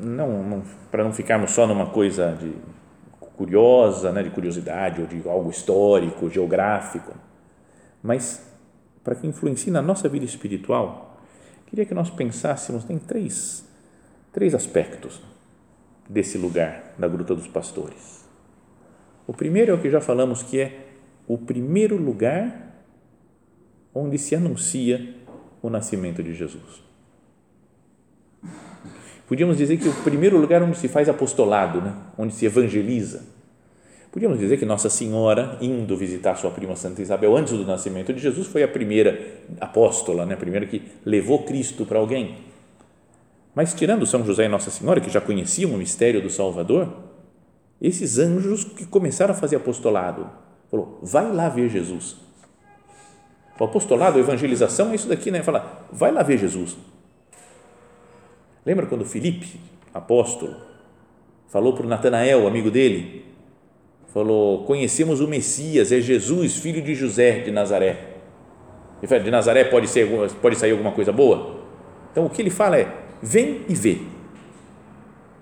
não, 0.02 0.42
não 0.42 0.62
para 0.90 1.04
não 1.04 1.12
ficarmos 1.12 1.52
só 1.52 1.68
numa 1.68 1.86
coisa 1.86 2.32
de 2.32 2.52
curiosa, 3.36 4.10
né, 4.10 4.24
de 4.24 4.30
curiosidade 4.30 5.02
ou 5.02 5.06
de 5.06 5.22
algo 5.28 5.50
histórico, 5.50 6.28
geográfico, 6.28 7.14
mas 8.02 8.44
para 9.04 9.14
que 9.14 9.24
influencie 9.24 9.70
na 9.70 9.80
nossa 9.80 10.08
vida 10.08 10.24
espiritual, 10.24 11.16
queria 11.64 11.86
que 11.86 11.94
nós 11.94 12.10
pensássemos 12.10 12.90
em 12.90 12.98
três, 12.98 13.64
três 14.32 14.52
aspectos 14.52 15.22
desse 16.08 16.38
lugar 16.38 16.94
da 16.98 17.08
Gruta 17.08 17.34
dos 17.34 17.46
Pastores. 17.46 18.28
O 19.26 19.32
primeiro 19.32 19.72
é 19.72 19.74
o 19.74 19.80
que 19.80 19.90
já 19.90 20.00
falamos, 20.00 20.42
que 20.42 20.60
é 20.60 20.86
o 21.26 21.38
primeiro 21.38 21.96
lugar 21.96 22.72
onde 23.94 24.18
se 24.18 24.34
anuncia 24.34 25.14
o 25.62 25.70
nascimento 25.70 26.22
de 26.22 26.34
Jesus. 26.34 26.82
Podíamos 29.28 29.56
dizer 29.56 29.78
que 29.78 29.88
o 29.88 29.94
primeiro 30.02 30.38
lugar 30.38 30.62
onde 30.62 30.76
se 30.76 30.88
faz 30.88 31.08
apostolado, 31.08 31.80
né? 31.80 31.94
onde 32.18 32.34
se 32.34 32.44
evangeliza, 32.44 33.32
Podíamos 34.12 34.38
dizer 34.38 34.58
que 34.58 34.66
Nossa 34.66 34.90
Senhora, 34.90 35.56
indo 35.58 35.96
visitar 35.96 36.36
sua 36.36 36.50
prima 36.50 36.76
Santa 36.76 37.00
Isabel 37.00 37.34
antes 37.34 37.54
do 37.54 37.64
nascimento 37.64 38.12
de 38.12 38.20
Jesus, 38.20 38.46
foi 38.46 38.62
a 38.62 38.68
primeira 38.68 39.38
apóstola, 39.58 40.26
né? 40.26 40.34
a 40.34 40.36
primeira 40.36 40.66
que 40.66 40.82
levou 41.02 41.44
Cristo 41.44 41.86
para 41.86 41.98
alguém. 41.98 42.36
Mas, 43.54 43.74
tirando 43.74 44.06
São 44.06 44.24
José 44.24 44.44
e 44.44 44.48
Nossa 44.48 44.70
Senhora, 44.70 45.00
que 45.00 45.10
já 45.10 45.20
conheciam 45.20 45.72
o 45.72 45.78
mistério 45.78 46.22
do 46.22 46.30
Salvador, 46.30 46.88
esses 47.80 48.18
anjos 48.18 48.64
que 48.64 48.86
começaram 48.86 49.34
a 49.34 49.36
fazer 49.36 49.56
apostolado, 49.56 50.30
falou: 50.70 50.98
vai 51.02 51.30
lá 51.32 51.48
ver 51.48 51.68
Jesus. 51.68 52.16
O 53.58 53.64
apostolado, 53.64 54.18
a 54.18 54.20
evangelização 54.20 54.90
é 54.90 54.96
isso 54.96 55.08
daqui, 55.08 55.30
né? 55.30 55.42
Fala, 55.42 55.86
vai 55.92 56.10
lá 56.10 56.22
ver 56.22 56.38
Jesus. 56.38 56.76
Lembra 58.64 58.86
quando 58.86 59.04
Filipe, 59.04 59.60
apóstolo, 59.92 60.56
falou 61.48 61.72
para 61.74 61.86
o 61.86 61.88
Natanael, 61.88 62.46
amigo 62.46 62.70
dele, 62.70 63.24
falou: 64.08 64.64
Conhecemos 64.64 65.20
o 65.20 65.28
Messias, 65.28 65.92
é 65.92 66.00
Jesus, 66.00 66.56
filho 66.56 66.82
de 66.82 66.94
José 66.94 67.40
de 67.40 67.50
Nazaré. 67.50 68.10
Ele 68.98 69.08
fala, 69.08 69.20
de 69.20 69.30
Nazaré 69.30 69.64
pode, 69.64 69.88
ser, 69.88 70.08
pode 70.40 70.56
sair 70.56 70.70
alguma 70.70 70.92
coisa 70.92 71.12
boa? 71.12 71.60
Então 72.12 72.26
o 72.26 72.30
que 72.30 72.40
ele 72.40 72.50
fala 72.50 72.78
é: 72.78 73.01
vem 73.22 73.64
e 73.68 73.74
vê. 73.74 74.00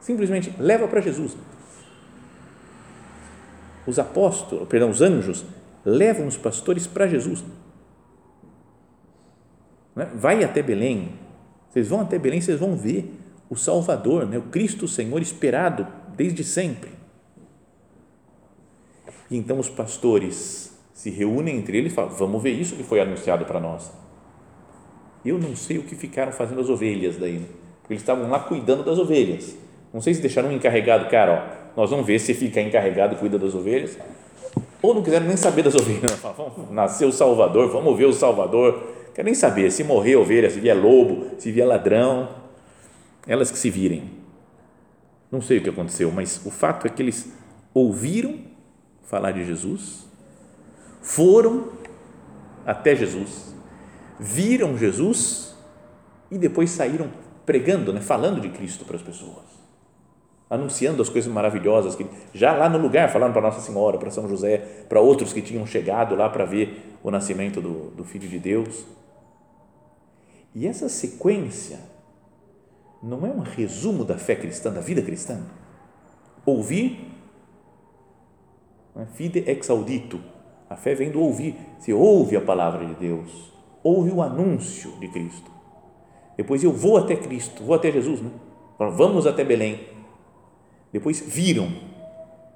Simplesmente 0.00 0.54
leva 0.58 0.86
para 0.86 1.00
Jesus. 1.00 1.36
Os 3.86 3.98
apóstolos, 3.98 4.68
perdão, 4.68 4.90
os 4.90 5.00
anjos 5.00 5.44
levam 5.84 6.26
os 6.26 6.36
pastores 6.36 6.86
para 6.86 7.08
Jesus. 7.08 7.42
Né? 9.96 10.10
Vai 10.14 10.44
até 10.44 10.62
Belém. 10.62 11.14
Vocês 11.68 11.88
vão 11.88 12.00
até 12.00 12.18
Belém, 12.18 12.40
vocês 12.40 12.60
vão 12.60 12.76
ver 12.76 13.12
o 13.48 13.56
Salvador, 13.56 14.26
né? 14.26 14.38
o 14.38 14.42
Cristo 14.42 14.86
Senhor 14.86 15.20
esperado 15.22 15.86
desde 16.16 16.44
sempre. 16.44 16.90
E 19.30 19.36
então 19.36 19.58
os 19.58 19.68
pastores 19.68 20.76
se 20.92 21.08
reúnem 21.08 21.56
entre 21.56 21.78
eles 21.78 21.92
e 21.92 21.94
falam: 21.94 22.10
Vamos 22.10 22.42
ver 22.42 22.50
isso 22.50 22.76
que 22.76 22.82
foi 22.82 23.00
anunciado 23.00 23.44
para 23.44 23.60
nós. 23.60 23.92
Eu 25.24 25.38
não 25.38 25.54
sei 25.54 25.78
o 25.78 25.84
que 25.84 25.94
ficaram 25.94 26.32
fazendo 26.32 26.60
as 26.60 26.68
ovelhas 26.68 27.16
daí, 27.16 27.38
né? 27.38 27.46
Eles 27.92 28.02
estavam 28.02 28.28
lá 28.28 28.38
cuidando 28.40 28.84
das 28.84 28.98
ovelhas. 28.98 29.56
Não 29.92 30.00
sei 30.00 30.14
se 30.14 30.20
deixaram 30.20 30.48
um 30.48 30.52
encarregado, 30.52 31.08
cara, 31.10 31.32
ó, 31.76 31.80
nós 31.80 31.90
vamos 31.90 32.06
ver 32.06 32.18
se 32.18 32.32
fica 32.34 32.60
encarregado 32.60 33.16
cuida 33.16 33.38
das 33.38 33.54
ovelhas, 33.54 33.98
ou 34.82 34.94
não 34.94 35.02
quiseram 35.02 35.26
nem 35.26 35.36
saber 35.36 35.62
das 35.62 35.74
ovelhas. 35.74 36.12
Falaram, 36.12 36.68
nasceu 36.70 37.08
o 37.08 37.12
Salvador, 37.12 37.68
vamos 37.70 37.96
ver 37.96 38.06
o 38.06 38.12
Salvador. 38.12 38.82
Quer 39.14 39.24
nem 39.24 39.34
saber 39.34 39.70
se 39.70 39.82
morrer 39.82 40.16
ovelha, 40.16 40.48
se 40.48 40.60
vier 40.60 40.76
lobo, 40.76 41.26
se 41.38 41.50
vier 41.50 41.66
ladrão, 41.66 42.28
elas 43.26 43.50
que 43.50 43.58
se 43.58 43.68
virem. 43.68 44.04
Não 45.30 45.40
sei 45.40 45.58
o 45.58 45.62
que 45.62 45.68
aconteceu, 45.68 46.10
mas 46.10 46.40
o 46.44 46.50
fato 46.50 46.86
é 46.86 46.90
que 46.90 47.02
eles 47.02 47.32
ouviram 47.74 48.38
falar 49.02 49.32
de 49.32 49.44
Jesus, 49.44 50.08
foram 51.02 51.68
até 52.64 52.94
Jesus, 52.94 53.54
viram 54.18 54.76
Jesus 54.76 55.56
e 56.30 56.38
depois 56.38 56.70
saíram 56.70 57.10
pregando, 57.50 57.92
né, 57.92 58.00
falando 58.00 58.40
de 58.40 58.48
Cristo 58.50 58.84
para 58.84 58.94
as 58.94 59.02
pessoas, 59.02 59.44
anunciando 60.48 61.02
as 61.02 61.08
coisas 61.08 61.32
maravilhosas 61.32 61.96
que 61.96 62.06
já 62.32 62.54
lá 62.54 62.68
no 62.68 62.78
lugar 62.78 63.10
falando 63.10 63.32
para 63.32 63.42
Nossa 63.42 63.60
Senhora, 63.60 63.98
para 63.98 64.08
São 64.08 64.28
José, 64.28 64.58
para 64.88 65.00
outros 65.00 65.32
que 65.32 65.42
tinham 65.42 65.66
chegado 65.66 66.14
lá 66.14 66.30
para 66.30 66.44
ver 66.44 66.96
o 67.02 67.10
nascimento 67.10 67.60
do, 67.60 67.90
do 67.90 68.04
Filho 68.04 68.28
de 68.28 68.38
Deus. 68.38 68.86
E 70.54 70.64
essa 70.64 70.88
sequência 70.88 71.80
não 73.02 73.26
é 73.26 73.30
um 73.30 73.40
resumo 73.40 74.04
da 74.04 74.16
fé 74.16 74.36
cristã, 74.36 74.72
da 74.72 74.80
vida 74.80 75.02
cristã? 75.02 75.40
Ouvir 76.46 77.10
né? 78.94 79.08
Fide 79.12 79.42
ex 79.44 79.68
audito. 79.68 80.20
A 80.68 80.76
fé 80.76 80.94
vem 80.94 81.10
do 81.10 81.20
ouvir. 81.20 81.56
Você 81.80 81.92
ouve 81.92 82.36
a 82.36 82.40
palavra 82.40 82.86
de 82.86 82.94
Deus, 82.94 83.52
ouve 83.82 84.12
o 84.12 84.22
anúncio 84.22 84.92
de 85.00 85.08
Cristo. 85.08 85.59
Depois 86.40 86.64
eu 86.64 86.72
vou 86.72 86.96
até 86.96 87.14
Cristo, 87.14 87.62
vou 87.62 87.74
até 87.74 87.92
Jesus, 87.92 88.22
né? 88.22 88.30
Vamos 88.78 89.26
até 89.26 89.44
Belém. 89.44 89.78
Depois 90.90 91.20
viram, 91.20 91.70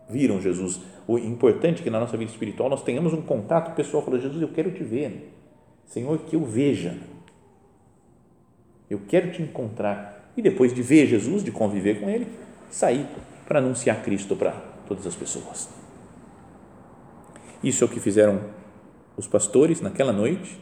viram 0.08 0.40
Jesus. 0.40 0.80
O 1.06 1.18
importante 1.18 1.82
é 1.82 1.84
que 1.84 1.90
na 1.90 2.00
nossa 2.00 2.16
vida 2.16 2.30
espiritual 2.30 2.70
nós 2.70 2.82
tenhamos 2.82 3.12
um 3.12 3.20
contato 3.20 3.76
pessoal. 3.76 4.02
Falou, 4.02 4.18
Jesus, 4.18 4.40
eu 4.40 4.48
quero 4.48 4.70
te 4.70 4.82
ver. 4.82 5.30
Senhor, 5.84 6.16
que 6.20 6.34
eu 6.34 6.42
veja. 6.42 6.96
Eu 8.88 9.02
quero 9.06 9.30
te 9.30 9.42
encontrar. 9.42 10.32
E 10.34 10.40
depois 10.40 10.72
de 10.72 10.80
ver 10.80 11.06
Jesus, 11.06 11.44
de 11.44 11.50
conviver 11.50 12.00
com 12.00 12.08
Ele, 12.08 12.26
sair 12.70 13.06
para 13.46 13.58
anunciar 13.58 14.02
Cristo 14.02 14.34
para 14.34 14.52
todas 14.88 15.06
as 15.06 15.14
pessoas. 15.14 15.68
Isso 17.62 17.84
é 17.84 17.86
o 17.86 17.90
que 17.90 18.00
fizeram 18.00 18.40
os 19.14 19.26
pastores 19.26 19.82
naquela 19.82 20.10
noite, 20.10 20.58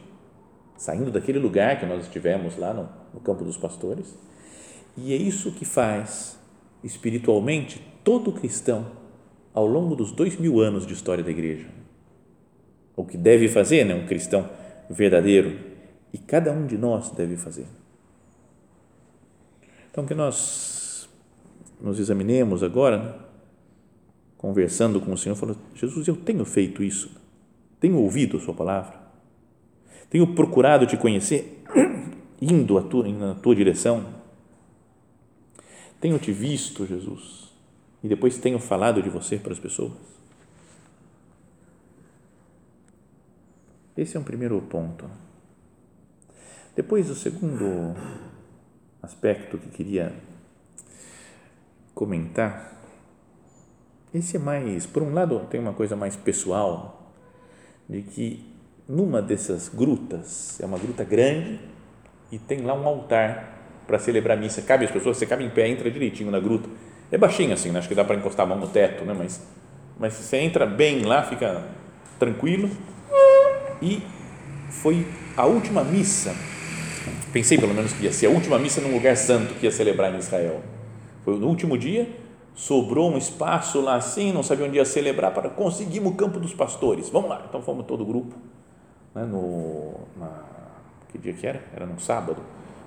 saindo 0.83 1.09
daquele 1.09 1.39
lugar 1.39 1.79
que 1.79 1.85
nós 1.85 2.03
estivemos 2.03 2.57
lá 2.57 2.73
no, 2.73 2.89
no 3.13 3.21
campo 3.21 3.45
dos 3.45 3.55
pastores. 3.55 4.17
E 4.97 5.13
é 5.13 5.15
isso 5.15 5.53
que 5.53 5.63
faz 5.63 6.37
espiritualmente 6.83 7.81
todo 8.03 8.33
cristão 8.33 8.85
ao 9.53 9.65
longo 9.65 9.95
dos 9.95 10.11
dois 10.11 10.35
mil 10.35 10.59
anos 10.59 10.85
de 10.85 10.91
história 10.91 11.23
da 11.23 11.31
igreja. 11.31 11.69
O 12.97 13.05
que 13.05 13.15
deve 13.15 13.47
fazer, 13.47 13.85
né, 13.85 13.95
um 13.95 14.05
cristão 14.05 14.49
verdadeiro, 14.89 15.57
e 16.11 16.17
cada 16.17 16.51
um 16.51 16.67
de 16.67 16.77
nós 16.77 17.11
deve 17.11 17.37
fazer. 17.37 17.65
Então, 19.89 20.05
que 20.05 20.13
nós 20.13 21.07
nos 21.79 21.97
examinemos 21.97 22.61
agora, 22.61 22.97
né? 22.97 23.13
conversando 24.37 24.99
com 24.99 25.13
o 25.13 25.17
Senhor, 25.17 25.35
falou: 25.35 25.55
Jesus, 25.73 26.09
eu 26.09 26.15
tenho 26.17 26.43
feito 26.43 26.83
isso, 26.83 27.09
tenho 27.79 27.97
ouvido 27.97 28.35
a 28.35 28.41
Sua 28.41 28.53
palavra, 28.53 29.02
tenho 30.13 30.35
procurado 30.35 30.85
te 30.85 30.95
conhecer, 30.95 31.63
indo 32.39 32.75
na 33.17 33.33
tua 33.33 33.55
direção, 33.55 34.13
tenho 35.99 36.19
te 36.19 36.31
visto, 36.31 36.85
Jesus, 36.85 37.51
e 38.03 38.07
depois 38.07 38.37
tenho 38.37 38.59
falado 38.59 39.01
de 39.01 39.09
você 39.09 39.37
para 39.37 39.53
as 39.53 39.57
pessoas. 39.57 39.97
Esse 43.97 44.15
é 44.15 44.19
um 44.19 44.23
primeiro 44.23 44.61
ponto. 44.61 45.09
Depois, 46.75 47.09
o 47.09 47.15
segundo 47.15 47.95
aspecto 49.01 49.57
que 49.57 49.69
queria 49.69 50.13
comentar 51.95 52.71
esse 54.13 54.37
é 54.37 54.39
mais, 54.39 54.85
por 54.85 55.01
um 55.01 55.11
lado, 55.11 55.39
tem 55.49 55.59
uma 55.59 55.73
coisa 55.73 55.95
mais 55.95 56.15
pessoal, 56.15 57.11
de 57.89 58.03
que 58.03 58.52
numa 58.87 59.21
dessas 59.21 59.69
grutas, 59.69 60.59
é 60.59 60.65
uma 60.65 60.77
gruta 60.77 61.03
grande 61.03 61.59
e 62.31 62.37
tem 62.37 62.61
lá 62.61 62.73
um 62.73 62.87
altar 62.87 63.53
para 63.87 63.99
celebrar 63.99 64.37
a 64.37 64.39
missa. 64.39 64.61
Cabe 64.61 64.85
as 64.85 64.91
pessoas, 64.91 65.17
você 65.17 65.25
cabe 65.25 65.43
em 65.43 65.49
pé, 65.49 65.67
entra 65.67 65.89
direitinho 65.89 66.31
na 66.31 66.39
gruta. 66.39 66.69
É 67.11 67.17
baixinho 67.17 67.53
assim, 67.53 67.71
né? 67.71 67.79
acho 67.79 67.87
que 67.87 67.95
dá 67.95 68.03
para 68.03 68.15
encostar 68.15 68.45
a 68.45 68.49
mão 68.49 68.59
no 68.59 68.67
teto, 68.67 69.05
né? 69.05 69.13
mas, 69.17 69.41
mas 69.99 70.13
você 70.13 70.37
entra 70.37 70.65
bem 70.65 71.03
lá, 71.03 71.23
fica 71.23 71.63
tranquilo. 72.17 72.69
E 73.81 74.01
foi 74.69 75.05
a 75.35 75.45
última 75.45 75.83
missa, 75.83 76.33
pensei 77.31 77.57
pelo 77.57 77.73
menos 77.73 77.93
que 77.93 78.03
ia 78.03 78.11
ser 78.11 78.27
a 78.27 78.29
última 78.29 78.57
missa 78.57 78.81
num 78.81 78.93
lugar 78.93 79.15
santo 79.15 79.53
que 79.55 79.65
ia 79.65 79.71
celebrar 79.71 80.13
em 80.13 80.17
Israel. 80.17 80.61
Foi 81.23 81.37
no 81.37 81.47
último 81.47 81.77
dia, 81.77 82.09
sobrou 82.55 83.11
um 83.11 83.17
espaço 83.17 83.81
lá 83.81 83.95
assim, 83.95 84.31
não 84.31 84.43
sabia 84.43 84.65
onde 84.65 84.77
ia 84.77 84.85
celebrar, 84.85 85.33
para 85.33 85.49
conseguimos 85.49 86.13
o 86.13 86.15
campo 86.15 86.39
dos 86.39 86.53
pastores. 86.53 87.09
Vamos 87.09 87.29
lá, 87.29 87.45
então 87.47 87.61
fomos 87.61 87.85
todo 87.85 88.01
o 88.01 88.05
grupo, 88.05 88.35
né, 89.15 89.23
no, 89.23 89.93
na, 90.17 90.43
que 91.11 91.17
dia 91.17 91.33
que 91.33 91.45
era? 91.45 91.61
Era 91.75 91.85
num 91.85 91.99
sábado, 91.99 92.41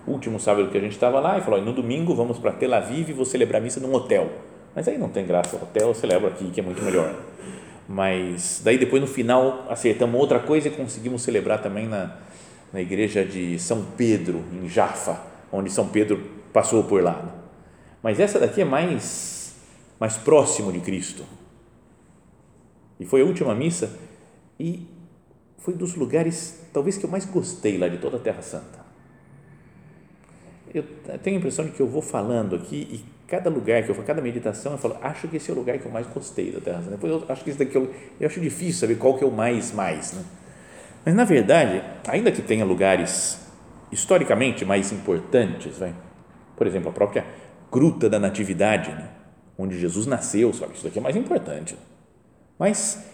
último 0.06 0.38
sábado 0.38 0.70
que 0.70 0.76
a 0.78 0.80
gente 0.80 0.92
estava 0.92 1.20
lá, 1.20 1.38
e 1.38 1.40
falou, 1.40 1.60
no 1.62 1.72
domingo 1.72 2.14
vamos 2.14 2.38
para 2.38 2.52
Tel 2.52 2.74
Aviv 2.74 3.10
e 3.10 3.12
vou 3.12 3.24
celebrar 3.24 3.60
a 3.60 3.64
missa 3.64 3.80
num 3.80 3.94
hotel. 3.94 4.30
Mas 4.74 4.86
aí 4.88 4.98
não 4.98 5.08
tem 5.08 5.26
graça, 5.26 5.56
hotel 5.56 5.88
eu 5.88 5.94
celebro 5.94 6.28
aqui, 6.28 6.50
que 6.50 6.60
é 6.60 6.62
muito 6.62 6.82
melhor. 6.82 7.14
Mas 7.88 8.60
daí 8.64 8.78
depois 8.78 9.00
no 9.00 9.08
final 9.08 9.64
acertamos 9.70 10.20
outra 10.20 10.40
coisa 10.40 10.68
e 10.68 10.70
conseguimos 10.70 11.22
celebrar 11.22 11.62
também 11.62 11.86
na, 11.86 12.16
na 12.72 12.80
igreja 12.80 13.24
de 13.24 13.58
São 13.58 13.84
Pedro, 13.96 14.42
em 14.52 14.68
Jaffa, 14.68 15.20
onde 15.52 15.70
São 15.70 15.88
Pedro 15.88 16.20
passou 16.52 16.84
por 16.84 17.02
lá. 17.02 17.24
Mas 18.02 18.20
essa 18.20 18.38
daqui 18.38 18.60
é 18.60 18.64
mais, 18.64 19.54
mais 19.98 20.16
próximo 20.16 20.72
de 20.72 20.80
Cristo. 20.80 21.24
E 22.98 23.04
foi 23.04 23.22
a 23.22 23.24
última 23.24 23.54
missa 23.54 23.90
e 24.58 24.86
foi 25.58 25.74
dos 25.74 25.94
lugares 25.94 26.60
talvez 26.72 26.96
que 26.96 27.04
eu 27.04 27.10
mais 27.10 27.24
gostei 27.24 27.78
lá 27.78 27.88
de 27.88 27.98
toda 27.98 28.16
a 28.16 28.20
Terra 28.20 28.42
Santa. 28.42 28.86
Eu 30.74 30.84
tenho 31.22 31.36
a 31.36 31.38
impressão 31.38 31.64
de 31.64 31.70
que 31.72 31.80
eu 31.80 31.86
vou 31.86 32.02
falando 32.02 32.54
aqui 32.54 32.86
e 32.90 33.04
cada 33.26 33.48
lugar 33.48 33.82
que 33.82 33.90
eu 33.90 33.94
faço, 33.94 34.06
cada 34.06 34.20
meditação, 34.20 34.72
eu 34.72 34.78
falo, 34.78 34.96
acho 35.00 35.26
que 35.28 35.36
esse 35.36 35.50
é 35.50 35.54
o 35.54 35.56
lugar 35.56 35.78
que 35.78 35.86
eu 35.86 35.90
mais 35.90 36.06
gostei 36.06 36.52
da 36.52 36.60
Terra 36.60 36.78
Santa. 36.78 36.90
Depois 36.90 37.12
eu 37.12 37.24
acho 37.28 37.42
que 37.42 37.50
esse 37.50 37.58
daqui 37.58 37.76
eu, 37.76 37.92
eu 38.20 38.26
acho 38.26 38.40
difícil 38.40 38.80
saber 38.80 38.96
qual 38.96 39.16
que 39.16 39.24
é 39.24 39.26
o 39.26 39.32
mais 39.32 39.72
mais, 39.72 40.12
né? 40.12 40.22
Mas 41.04 41.14
na 41.14 41.24
verdade, 41.24 41.82
ainda 42.06 42.30
que 42.30 42.42
tenha 42.42 42.64
lugares 42.64 43.40
historicamente 43.90 44.64
mais 44.64 44.92
importantes, 44.92 45.78
vai, 45.78 45.94
por 46.56 46.66
exemplo, 46.66 46.90
a 46.90 46.92
própria 46.92 47.24
Gruta 47.70 48.08
da 48.08 48.18
Natividade, 48.18 48.90
né? 48.90 49.08
onde 49.58 49.78
Jesus 49.78 50.06
nasceu, 50.06 50.50
que 50.50 50.74
isso 50.74 50.84
daqui 50.84 50.98
é 50.98 51.02
mais 51.02 51.16
importante. 51.16 51.76
Mas 52.58 53.04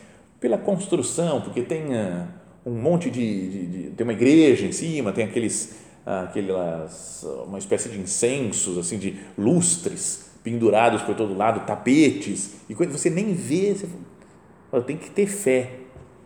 pela 0.42 0.58
construção, 0.58 1.40
porque 1.40 1.62
tem 1.62 1.84
uh, 1.84 2.26
um 2.66 2.72
monte 2.72 3.08
de, 3.10 3.48
de, 3.48 3.66
de, 3.66 3.90
tem 3.90 4.04
uma 4.04 4.12
igreja 4.12 4.66
em 4.66 4.72
cima, 4.72 5.12
tem 5.12 5.24
aqueles 5.24 5.80
aquelas 6.04 7.24
uma 7.46 7.60
espécie 7.60 7.88
de 7.88 7.96
incensos 7.96 8.76
assim 8.76 8.98
de 8.98 9.16
lustres 9.38 10.32
pendurados 10.42 11.00
por 11.02 11.14
todo 11.14 11.32
lado, 11.32 11.64
tapetes 11.64 12.56
e 12.68 12.74
quando 12.74 12.90
você 12.90 13.08
nem 13.08 13.32
vê, 13.32 13.72
você 13.72 13.86
fala, 14.68 14.82
tem 14.82 14.96
que 14.96 15.08
ter 15.08 15.28
fé 15.28 15.70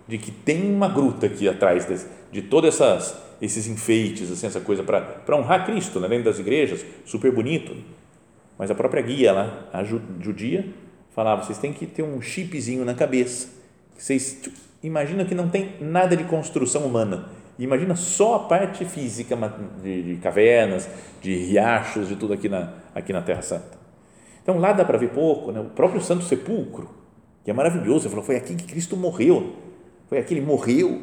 de 0.08 0.16
que 0.16 0.30
tem 0.30 0.72
uma 0.74 0.88
gruta 0.88 1.26
aqui 1.26 1.46
atrás 1.46 1.86
de, 1.86 2.00
de 2.32 2.48
todas 2.48 2.74
essas 2.74 3.26
esses 3.38 3.68
enfeites, 3.68 4.32
assim, 4.32 4.46
essa 4.46 4.60
coisa 4.60 4.82
para 4.82 5.36
honrar 5.36 5.66
Cristo, 5.66 6.00
né, 6.00 6.08
dentro 6.08 6.24
das 6.24 6.38
igrejas, 6.38 6.82
super 7.04 7.30
bonito 7.30 7.76
mas 8.58 8.70
a 8.70 8.74
própria 8.74 9.02
guia 9.02 9.32
lá, 9.32 9.68
a 9.72 9.84
judia, 9.84 10.66
falava: 11.14 11.42
vocês 11.42 11.58
têm 11.58 11.72
que 11.72 11.86
ter 11.86 12.02
um 12.02 12.20
chipzinho 12.20 12.84
na 12.84 12.94
cabeça. 12.94 13.55
Vocês 13.96 14.38
tipo, 14.42 14.56
imagina 14.82 15.24
que 15.24 15.34
não 15.34 15.48
tem 15.48 15.74
nada 15.80 16.16
de 16.16 16.24
construção 16.24 16.82
humana. 16.82 17.28
Imagina 17.58 17.96
só 17.96 18.36
a 18.36 18.38
parte 18.40 18.84
física 18.84 19.36
de, 19.82 20.02
de 20.02 20.16
cavernas, 20.16 20.88
de 21.22 21.34
riachos, 21.34 22.08
de 22.08 22.16
tudo 22.16 22.34
aqui 22.34 22.48
na, 22.48 22.74
aqui 22.94 23.12
na 23.12 23.22
Terra 23.22 23.42
Santa. 23.42 23.78
Então 24.42 24.58
lá 24.58 24.72
dá 24.72 24.84
para 24.84 24.98
ver 24.98 25.10
pouco, 25.10 25.50
né? 25.50 25.60
o 25.60 25.64
próprio 25.64 26.00
Santo 26.00 26.24
Sepulcro, 26.24 26.90
que 27.44 27.50
é 27.50 27.54
maravilhoso. 27.54 28.04
Ele 28.04 28.10
falou: 28.10 28.24
foi 28.24 28.36
aqui 28.36 28.54
que 28.54 28.64
Cristo 28.64 28.96
morreu. 28.96 29.54
Foi 30.08 30.18
aqui, 30.18 30.34
ele 30.34 30.44
morreu. 30.44 31.02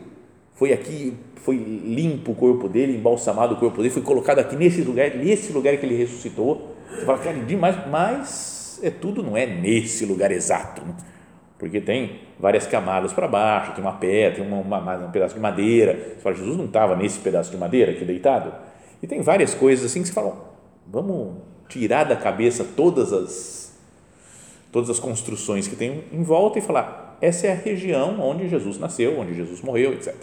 Foi 0.53 0.71
aqui, 0.71 1.17
foi 1.37 1.55
limpo 1.55 2.31
o 2.31 2.35
corpo 2.35 2.69
dele, 2.69 2.95
embalsamado 2.95 3.55
o 3.55 3.57
corpo 3.57 3.77
dele, 3.77 3.89
foi 3.89 4.03
colocado 4.03 4.37
aqui 4.37 4.55
nesse 4.55 4.81
lugar, 4.83 5.15
nesse 5.15 5.51
lugar 5.51 5.75
que 5.77 5.85
ele 5.85 5.97
ressuscitou 5.97 6.73
você 6.93 7.05
fala, 7.05 7.17
cara, 7.17 7.39
demais, 7.39 7.75
mas 7.87 8.79
é 8.81 8.89
tudo 8.89 9.23
não 9.23 9.35
é 9.35 9.45
nesse 9.45 10.05
lugar 10.05 10.31
exato, 10.31 10.85
né? 10.85 10.95
Porque 11.63 11.79
tem 11.79 12.19
várias 12.37 12.67
camadas 12.67 13.13
para 13.13 13.25
baixo, 13.25 13.71
tem 13.71 13.81
uma 13.81 13.93
pedra, 13.93 14.35
tem 14.35 14.45
uma, 14.45 14.57
uma, 14.57 14.97
um 14.97 15.11
pedaço 15.11 15.33
de 15.33 15.39
madeira. 15.39 15.93
Você 15.93 16.19
fala, 16.19 16.35
Jesus 16.35 16.57
não 16.57 16.65
estava 16.65 16.93
nesse 16.93 17.19
pedaço 17.19 17.49
de 17.49 17.55
madeira 17.55 17.93
aqui 17.93 18.03
deitado? 18.03 18.53
E 19.01 19.07
tem 19.07 19.21
várias 19.21 19.53
coisas 19.53 19.85
assim 19.85 20.01
que 20.01 20.09
você 20.09 20.13
fala, 20.13 20.35
vamos 20.85 21.37
tirar 21.69 22.03
da 22.03 22.17
cabeça 22.17 22.65
todas 22.75 23.13
as, 23.13 23.79
todas 24.73 24.89
as 24.89 24.99
construções 24.99 25.65
que 25.65 25.77
tem 25.77 26.03
em 26.11 26.21
volta 26.21 26.59
e 26.59 26.61
falar, 26.61 27.17
essa 27.21 27.47
é 27.47 27.53
a 27.53 27.55
região 27.55 28.19
onde 28.19 28.49
Jesus 28.49 28.77
nasceu, 28.77 29.17
onde 29.17 29.33
Jesus 29.33 29.61
morreu, 29.61 29.93
etc. 29.93 30.13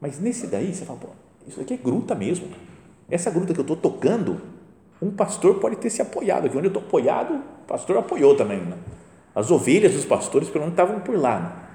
Mas 0.00 0.18
nesse 0.18 0.46
daí 0.46 0.74
você 0.74 0.86
fala, 0.86 1.00
isso 1.46 1.60
aqui 1.60 1.74
é 1.74 1.76
gruta 1.76 2.14
mesmo. 2.14 2.48
Essa 3.10 3.30
gruta 3.30 3.52
que 3.52 3.60
eu 3.60 3.62
estou 3.62 3.76
tocando 3.76 4.40
um 5.02 5.10
pastor 5.10 5.56
pode 5.56 5.76
ter 5.76 5.90
se 5.90 6.00
apoiado 6.00 6.46
aqui. 6.46 6.56
Onde 6.56 6.68
eu 6.68 6.70
estou 6.70 6.82
apoiado, 6.82 7.34
o 7.34 7.66
pastor 7.66 7.98
apoiou 7.98 8.34
também. 8.34 8.58
Né? 8.58 8.78
As 9.38 9.52
ovelhas 9.52 9.92
dos 9.92 10.04
pastores, 10.04 10.48
pelo 10.48 10.64
menos, 10.64 10.72
estavam 10.72 10.98
por 10.98 11.16
lá. 11.16 11.68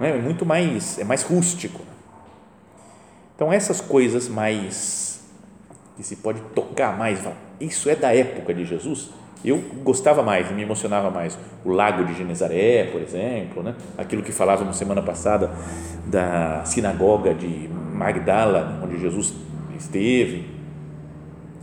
Né? 0.00 0.10
É 0.10 0.20
muito 0.20 0.44
mais, 0.44 0.98
é 0.98 1.04
mais 1.04 1.22
rústico. 1.22 1.80
Então, 3.36 3.52
essas 3.52 3.80
coisas 3.80 4.28
mais, 4.28 5.24
que 5.96 6.02
se 6.02 6.16
pode 6.16 6.40
tocar 6.52 6.98
mais, 6.98 7.20
isso 7.60 7.88
é 7.88 7.94
da 7.94 8.12
época 8.12 8.52
de 8.52 8.64
Jesus, 8.64 9.10
eu 9.44 9.58
gostava 9.84 10.20
mais, 10.20 10.50
me 10.50 10.62
emocionava 10.62 11.12
mais. 11.12 11.38
O 11.64 11.70
lago 11.70 12.04
de 12.04 12.14
Genezaré, 12.14 12.88
por 12.90 13.00
exemplo, 13.00 13.62
né? 13.62 13.76
aquilo 13.96 14.20
que 14.20 14.32
falávamos 14.32 14.76
semana 14.76 15.02
passada 15.02 15.52
da 16.06 16.64
sinagoga 16.64 17.32
de 17.34 17.68
Magdala, 17.92 18.80
onde 18.82 18.98
Jesus 18.98 19.32
esteve, 19.78 20.56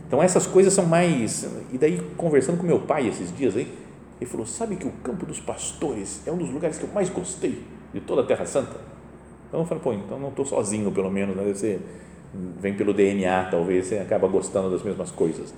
então 0.06 0.22
essas 0.22 0.46
coisas 0.46 0.72
são 0.72 0.86
mais. 0.86 1.46
E 1.70 1.76
daí, 1.76 2.00
conversando 2.16 2.56
com 2.56 2.64
meu 2.64 2.78
pai 2.78 3.08
esses 3.08 3.36
dias 3.36 3.56
aí, 3.56 3.83
ele 4.24 4.30
falou: 4.30 4.46
Sabe 4.46 4.76
que 4.76 4.86
o 4.86 4.92
Campo 5.02 5.26
dos 5.26 5.38
Pastores 5.38 6.22
é 6.26 6.32
um 6.32 6.36
dos 6.36 6.50
lugares 6.50 6.78
que 6.78 6.84
eu 6.84 6.90
mais 6.92 7.08
gostei 7.10 7.62
de 7.92 8.00
toda 8.00 8.22
a 8.22 8.24
Terra 8.24 8.46
Santa? 8.46 8.76
Então 9.48 9.60
eu 9.60 9.66
falei: 9.66 9.82
Pô, 9.82 9.92
então 9.92 10.18
não 10.18 10.30
estou 10.30 10.44
sozinho, 10.44 10.90
pelo 10.90 11.10
menos, 11.10 11.36
né? 11.36 11.54
Ser, 11.54 11.80
vem 12.58 12.74
pelo 12.74 12.92
DNA, 12.92 13.48
talvez 13.50 13.86
você 13.86 13.98
acaba 13.98 14.26
gostando 14.26 14.70
das 14.70 14.82
mesmas 14.82 15.10
coisas. 15.10 15.54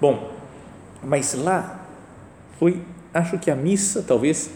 Bom, 0.00 0.30
mas 1.02 1.34
lá 1.34 1.86
foi, 2.58 2.82
acho 3.12 3.38
que 3.38 3.50
a 3.50 3.56
missa, 3.56 4.02
talvez, 4.06 4.50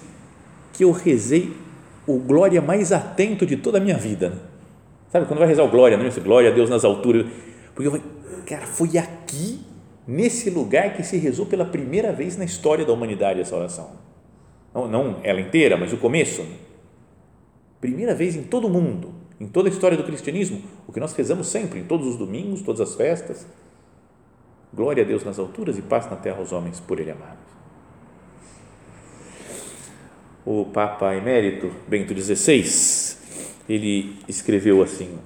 que 0.72 0.84
eu 0.84 0.90
rezei 0.90 1.54
o 2.06 2.18
glória 2.18 2.60
mais 2.60 2.92
atento 2.92 3.46
de 3.46 3.56
toda 3.56 3.78
a 3.78 3.80
minha 3.80 3.96
vida. 3.96 4.30
Né? 4.30 4.36
Sabe, 5.10 5.26
quando 5.26 5.38
vai 5.38 5.48
rezar 5.48 5.62
o 5.62 5.68
glória, 5.68 5.96
não 5.96 6.04
é 6.04 6.08
isso? 6.08 6.20
Glória 6.20 6.50
a 6.50 6.54
Deus 6.54 6.68
nas 6.68 6.84
alturas. 6.84 7.26
Porque 7.74 7.86
eu 7.86 7.92
falei, 7.92 8.06
cara, 8.46 8.66
foi 8.66 8.98
aqui, 8.98 9.60
nesse 10.06 10.50
lugar, 10.50 10.94
que 10.94 11.02
se 11.02 11.16
rezou 11.16 11.46
pela 11.46 11.64
primeira 11.64 12.12
vez 12.12 12.36
na 12.36 12.44
história 12.44 12.84
da 12.84 12.92
humanidade 12.92 13.40
essa 13.40 13.56
oração. 13.56 13.90
Não, 14.74 14.88
não 14.88 15.20
ela 15.22 15.40
inteira, 15.40 15.76
mas 15.76 15.92
o 15.92 15.96
começo. 15.96 16.44
Primeira 17.80 18.14
vez 18.14 18.34
em 18.34 18.42
todo 18.42 18.66
o 18.66 18.70
mundo, 18.70 19.14
em 19.40 19.46
toda 19.46 19.68
a 19.68 19.72
história 19.72 19.96
do 19.96 20.04
cristianismo, 20.04 20.62
o 20.86 20.92
que 20.92 21.00
nós 21.00 21.12
rezamos 21.12 21.46
sempre, 21.48 21.80
em 21.80 21.84
todos 21.84 22.06
os 22.06 22.16
domingos, 22.16 22.62
todas 22.62 22.80
as 22.80 22.94
festas. 22.94 23.46
Glória 24.72 25.04
a 25.04 25.06
Deus 25.06 25.24
nas 25.24 25.38
alturas 25.38 25.78
e 25.78 25.82
paz 25.82 26.10
na 26.10 26.16
terra 26.16 26.38
aos 26.38 26.52
homens 26.52 26.80
por 26.80 26.98
Ele 26.98 27.10
amados. 27.10 27.44
O 30.44 30.66
Papa 30.66 31.14
Emérito 31.14 31.70
Bento 31.88 32.14
XVI, 32.14 33.16
ele 33.68 34.18
escreveu 34.28 34.82
assim: 34.82 35.18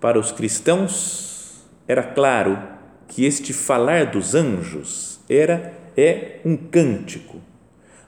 Para 0.00 0.18
os 0.18 0.32
cristãos 0.32 1.66
era 1.86 2.02
claro 2.02 2.75
que 3.08 3.24
este 3.24 3.52
falar 3.52 4.10
dos 4.10 4.34
anjos 4.34 5.20
era 5.28 5.74
é 5.96 6.40
um 6.44 6.56
cântico 6.56 7.40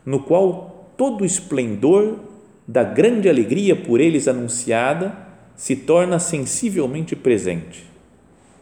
no 0.09 0.21
qual 0.23 0.91
todo 0.97 1.21
o 1.21 1.25
esplendor 1.27 2.19
da 2.67 2.83
grande 2.83 3.29
alegria 3.29 3.77
por 3.77 4.01
eles 4.01 4.27
anunciada 4.27 5.15
se 5.55 5.77
torna 5.77 6.19
sensivelmente 6.19 7.15
presente. 7.15 7.87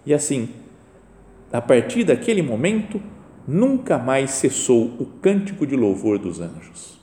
E 0.04 0.12
assim, 0.12 0.48
a 1.52 1.60
partir 1.60 2.02
daquele 2.02 2.42
momento, 2.42 3.00
nunca 3.46 3.96
mais 3.96 4.32
cessou 4.32 4.86
o 4.98 5.06
cântico 5.22 5.64
de 5.64 5.76
louvor 5.76 6.18
dos 6.18 6.40
anjos. 6.40 6.98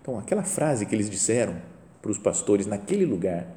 Então, 0.00 0.16
aquela 0.16 0.44
frase 0.44 0.86
que 0.86 0.94
eles 0.94 1.10
disseram 1.10 1.56
para 2.00 2.12
os 2.12 2.18
pastores 2.18 2.66
naquele 2.66 3.04
lugar, 3.04 3.48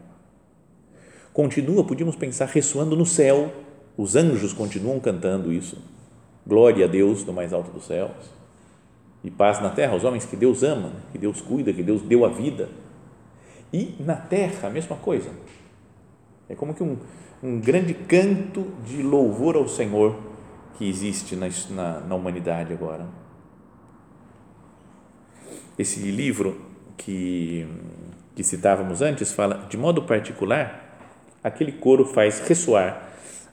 continua, 1.31 1.83
podíamos 1.83 2.15
pensar, 2.15 2.47
ressoando 2.47 2.95
no 2.95 3.05
céu. 3.05 3.53
Os 3.97 4.15
anjos 4.15 4.53
continuam 4.53 4.99
cantando 4.99 5.51
isso. 5.51 5.77
Glória 6.45 6.85
a 6.85 6.87
Deus 6.87 7.25
no 7.25 7.33
mais 7.33 7.51
alto 7.51 7.71
dos 7.71 7.85
céus. 7.85 8.37
e 9.23 9.31
paz 9.31 9.59
na 9.59 9.71
terra, 9.71 9.95
os 9.95 10.03
homens 10.03 10.25
que 10.25 10.37
Deus 10.37 10.61
ama, 10.63 10.93
que 11.11 11.17
Deus 11.17 11.41
cuida, 11.41 11.73
que 11.73 11.83
Deus 11.83 12.03
deu 12.03 12.23
a 12.23 12.29
vida. 12.29 12.69
E 13.73 13.95
na 13.99 14.15
terra, 14.15 14.67
a 14.67 14.71
mesma 14.71 14.95
coisa. 14.95 15.29
É 16.47 16.55
como 16.55 16.73
que 16.73 16.83
um, 16.83 16.97
um 17.43 17.59
grande 17.59 17.93
canto 17.93 18.67
de 18.85 19.01
louvor 19.01 19.55
ao 19.55 19.67
Senhor 19.67 20.15
que 20.77 20.87
existe 20.87 21.35
na, 21.35 21.49
na, 21.71 21.99
na 22.01 22.15
humanidade 22.15 22.71
agora. 22.71 23.05
Esse 25.77 25.99
livro 25.99 26.61
que, 26.95 27.67
que 28.35 28.43
citávamos 28.43 29.01
antes 29.01 29.33
fala, 29.33 29.65
de 29.69 29.77
modo 29.77 30.03
particular, 30.03 30.99
aquele 31.43 31.71
coro 31.71 32.05
faz 32.05 32.39
ressoar, 32.47 33.06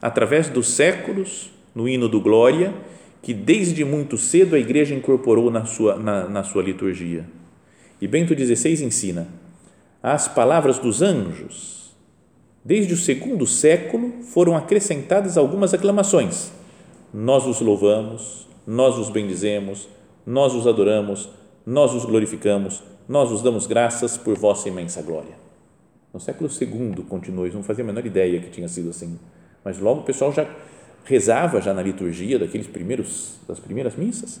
através 0.05 0.49
dos 0.49 0.67
séculos, 0.67 1.49
no 1.73 1.89
hino 1.89 2.07
do 2.07 2.21
Glória, 2.21 2.71
que 3.23 3.33
desde 3.33 3.83
muito 3.83 4.19
cedo 4.19 4.55
a 4.55 4.59
igreja 4.59 4.93
incorporou 4.93 5.49
na 5.49 5.65
sua, 5.65 5.95
na, 5.95 6.29
na 6.29 6.43
sua 6.43 6.61
liturgia. 6.61 7.25
E 7.99 8.07
Bento 8.07 8.35
XVI 8.35 8.85
ensina: 8.85 9.27
as 10.03 10.27
palavras 10.27 10.77
dos 10.77 11.01
anjos, 11.01 11.91
desde 12.63 12.93
o 12.93 12.97
segundo 12.97 13.47
século, 13.47 14.21
foram 14.21 14.55
acrescentadas 14.55 15.39
algumas 15.39 15.73
aclamações. 15.73 16.51
Nós 17.11 17.47
os 17.47 17.59
louvamos, 17.59 18.47
nós 18.67 18.99
os 18.99 19.09
bendizemos, 19.09 19.87
nós 20.23 20.53
os 20.53 20.67
adoramos, 20.67 21.29
nós 21.65 21.95
os 21.95 22.05
glorificamos, 22.05 22.83
nós 23.09 23.31
os 23.31 23.41
damos 23.41 23.65
graças 23.65 24.17
por 24.17 24.37
vossa 24.37 24.69
imensa 24.69 25.01
glória. 25.01 25.33
No 26.13 26.19
século 26.19 26.47
II 26.47 27.03
continuou, 27.09 27.47
não 27.51 27.63
fazia 27.63 27.83
a 27.83 27.87
menor 27.87 28.05
ideia 28.05 28.39
que 28.39 28.51
tinha 28.51 28.67
sido 28.67 28.91
assim, 28.91 29.17
mas 29.65 29.79
logo 29.79 30.01
o 30.01 30.03
pessoal 30.03 30.31
já 30.31 30.45
rezava 31.03 31.59
já 31.59 31.73
na 31.73 31.81
liturgia 31.81 32.37
daqueles 32.37 32.67
primeiros 32.67 33.39
das 33.47 33.59
primeiras 33.59 33.95
missas. 33.95 34.39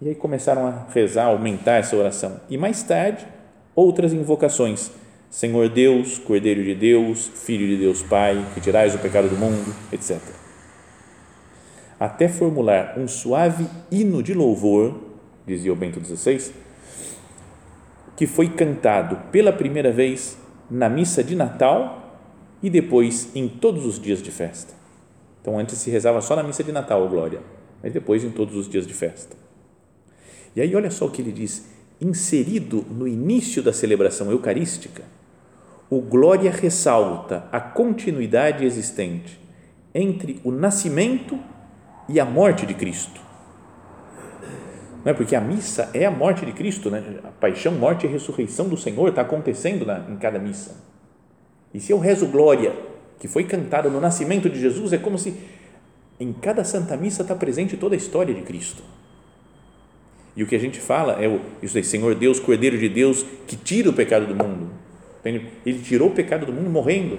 E 0.00 0.08
aí 0.10 0.14
começaram 0.14 0.66
a 0.66 0.86
rezar, 0.92 1.24
aumentar 1.24 1.76
essa 1.76 1.96
oração. 1.96 2.40
E 2.48 2.56
mais 2.56 2.82
tarde, 2.82 3.26
outras 3.74 4.12
invocações. 4.12 4.90
Senhor 5.30 5.68
Deus, 5.68 6.18
Cordeiro 6.18 6.62
de 6.62 6.74
Deus, 6.74 7.26
Filho 7.26 7.66
de 7.66 7.76
Deus 7.76 8.02
Pai, 8.02 8.46
que 8.54 8.60
tirais 8.60 8.94
o 8.94 8.98
pecado 8.98 9.28
do 9.28 9.36
mundo, 9.36 9.74
etc. 9.92 10.18
Até 11.98 12.28
formular 12.28 12.94
um 12.96 13.08
suave 13.08 13.66
hino 13.90 14.22
de 14.22 14.32
louvor, 14.32 14.98
dizia 15.46 15.72
o 15.72 15.76
Bento 15.76 16.00
XVI, 16.02 16.52
que 18.16 18.26
foi 18.26 18.48
cantado 18.48 19.16
pela 19.32 19.52
primeira 19.52 19.90
vez 19.90 20.38
na 20.70 20.88
missa 20.88 21.22
de 21.22 21.34
Natal 21.34 21.97
e 22.62 22.68
depois 22.68 23.34
em 23.34 23.48
todos 23.48 23.86
os 23.86 24.00
dias 24.00 24.22
de 24.22 24.30
festa. 24.30 24.74
Então, 25.40 25.58
antes 25.58 25.78
se 25.78 25.90
rezava 25.90 26.20
só 26.20 26.36
na 26.36 26.42
missa 26.42 26.64
de 26.64 26.72
Natal, 26.72 27.08
glória, 27.08 27.40
mas 27.82 27.92
depois 27.92 28.24
em 28.24 28.30
todos 28.30 28.56
os 28.56 28.68
dias 28.68 28.86
de 28.86 28.94
festa. 28.94 29.36
E 30.54 30.60
aí, 30.60 30.74
olha 30.74 30.90
só 30.90 31.06
o 31.06 31.10
que 31.10 31.22
ele 31.22 31.32
diz: 31.32 31.68
inserido 32.00 32.84
no 32.90 33.06
início 33.06 33.62
da 33.62 33.72
celebração 33.72 34.30
eucarística, 34.30 35.04
o 35.88 36.00
glória 36.00 36.50
ressalta 36.50 37.48
a 37.50 37.60
continuidade 37.60 38.64
existente 38.64 39.40
entre 39.94 40.40
o 40.44 40.50
nascimento 40.50 41.38
e 42.08 42.20
a 42.20 42.24
morte 42.24 42.66
de 42.66 42.74
Cristo. 42.74 43.20
Não 45.04 45.12
é 45.12 45.14
porque 45.14 45.34
a 45.34 45.40
missa 45.40 45.88
é 45.94 46.04
a 46.04 46.10
morte 46.10 46.44
de 46.44 46.52
Cristo, 46.52 46.90
né? 46.90 47.20
A 47.24 47.28
paixão, 47.28 47.72
morte 47.72 48.06
e 48.06 48.10
ressurreição 48.10 48.68
do 48.68 48.76
Senhor 48.76 49.08
está 49.08 49.22
acontecendo 49.22 49.86
na, 49.86 50.00
em 50.10 50.16
cada 50.16 50.38
missa. 50.38 50.87
E 51.72 51.80
se 51.80 51.92
eu 51.92 51.98
rezo 51.98 52.26
glória 52.26 52.72
que 53.18 53.28
foi 53.28 53.44
cantada 53.44 53.88
no 53.90 54.00
nascimento 54.00 54.48
de 54.48 54.60
Jesus, 54.60 54.92
é 54.92 54.98
como 54.98 55.18
se 55.18 55.34
em 56.20 56.32
cada 56.32 56.64
Santa 56.64 56.96
Missa 56.96 57.22
está 57.22 57.34
presente 57.34 57.76
toda 57.76 57.94
a 57.94 57.98
história 57.98 58.34
de 58.34 58.42
Cristo. 58.42 58.82
E 60.36 60.42
o 60.42 60.46
que 60.46 60.54
a 60.54 60.58
gente 60.58 60.80
fala 60.80 61.14
é 61.22 61.28
o 61.28 61.40
isso 61.62 61.76
aí, 61.76 61.84
Senhor 61.84 62.14
Deus, 62.14 62.38
Cordeiro 62.38 62.78
de 62.78 62.88
Deus, 62.88 63.24
que 63.46 63.56
tira 63.56 63.90
o 63.90 63.92
pecado 63.92 64.26
do 64.26 64.34
mundo. 64.34 64.70
Ele 65.24 65.78
tirou 65.82 66.08
o 66.08 66.14
pecado 66.14 66.46
do 66.46 66.52
mundo 66.52 66.70
morrendo. 66.70 67.18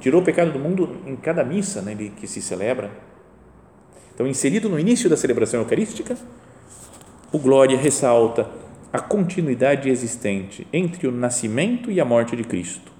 Tirou 0.00 0.20
o 0.20 0.24
pecado 0.24 0.52
do 0.52 0.58
mundo 0.58 0.98
em 1.06 1.16
cada 1.16 1.42
missa 1.42 1.80
né, 1.80 1.96
que 2.16 2.26
se 2.26 2.42
celebra. 2.42 2.90
Então, 4.14 4.26
inserido 4.26 4.68
no 4.68 4.78
início 4.78 5.08
da 5.10 5.16
celebração 5.16 5.60
eucarística, 5.60 6.16
o 7.32 7.38
Glória 7.38 7.76
ressalta 7.76 8.48
a 8.92 9.00
continuidade 9.00 9.88
existente 9.90 10.66
entre 10.72 11.06
o 11.06 11.12
nascimento 11.12 11.90
e 11.90 12.00
a 12.00 12.04
morte 12.04 12.36
de 12.36 12.44
Cristo 12.44 12.95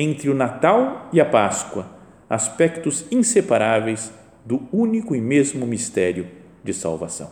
entre 0.00 0.30
o 0.30 0.34
Natal 0.34 1.08
e 1.12 1.20
a 1.20 1.24
Páscoa, 1.24 1.84
aspectos 2.30 3.04
inseparáveis 3.10 4.12
do 4.46 4.68
único 4.72 5.14
e 5.16 5.20
mesmo 5.20 5.66
mistério 5.66 6.28
de 6.62 6.72
salvação. 6.72 7.30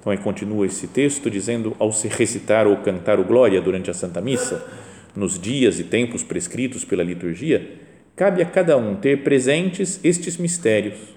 Então 0.00 0.10
aí 0.10 0.18
continua 0.18 0.66
esse 0.66 0.86
texto 0.86 1.30
dizendo 1.30 1.76
ao 1.78 1.92
se 1.92 2.08
recitar 2.08 2.66
ou 2.66 2.78
cantar 2.78 3.20
o 3.20 3.24
glória 3.24 3.60
durante 3.60 3.90
a 3.90 3.94
Santa 3.94 4.22
Missa, 4.22 4.66
nos 5.14 5.38
dias 5.38 5.78
e 5.78 5.84
tempos 5.84 6.22
prescritos 6.22 6.82
pela 6.82 7.02
liturgia, 7.02 7.78
cabe 8.16 8.42
a 8.42 8.46
cada 8.46 8.78
um 8.78 8.96
ter 8.96 9.22
presentes 9.22 10.00
estes 10.02 10.38
mistérios, 10.38 11.14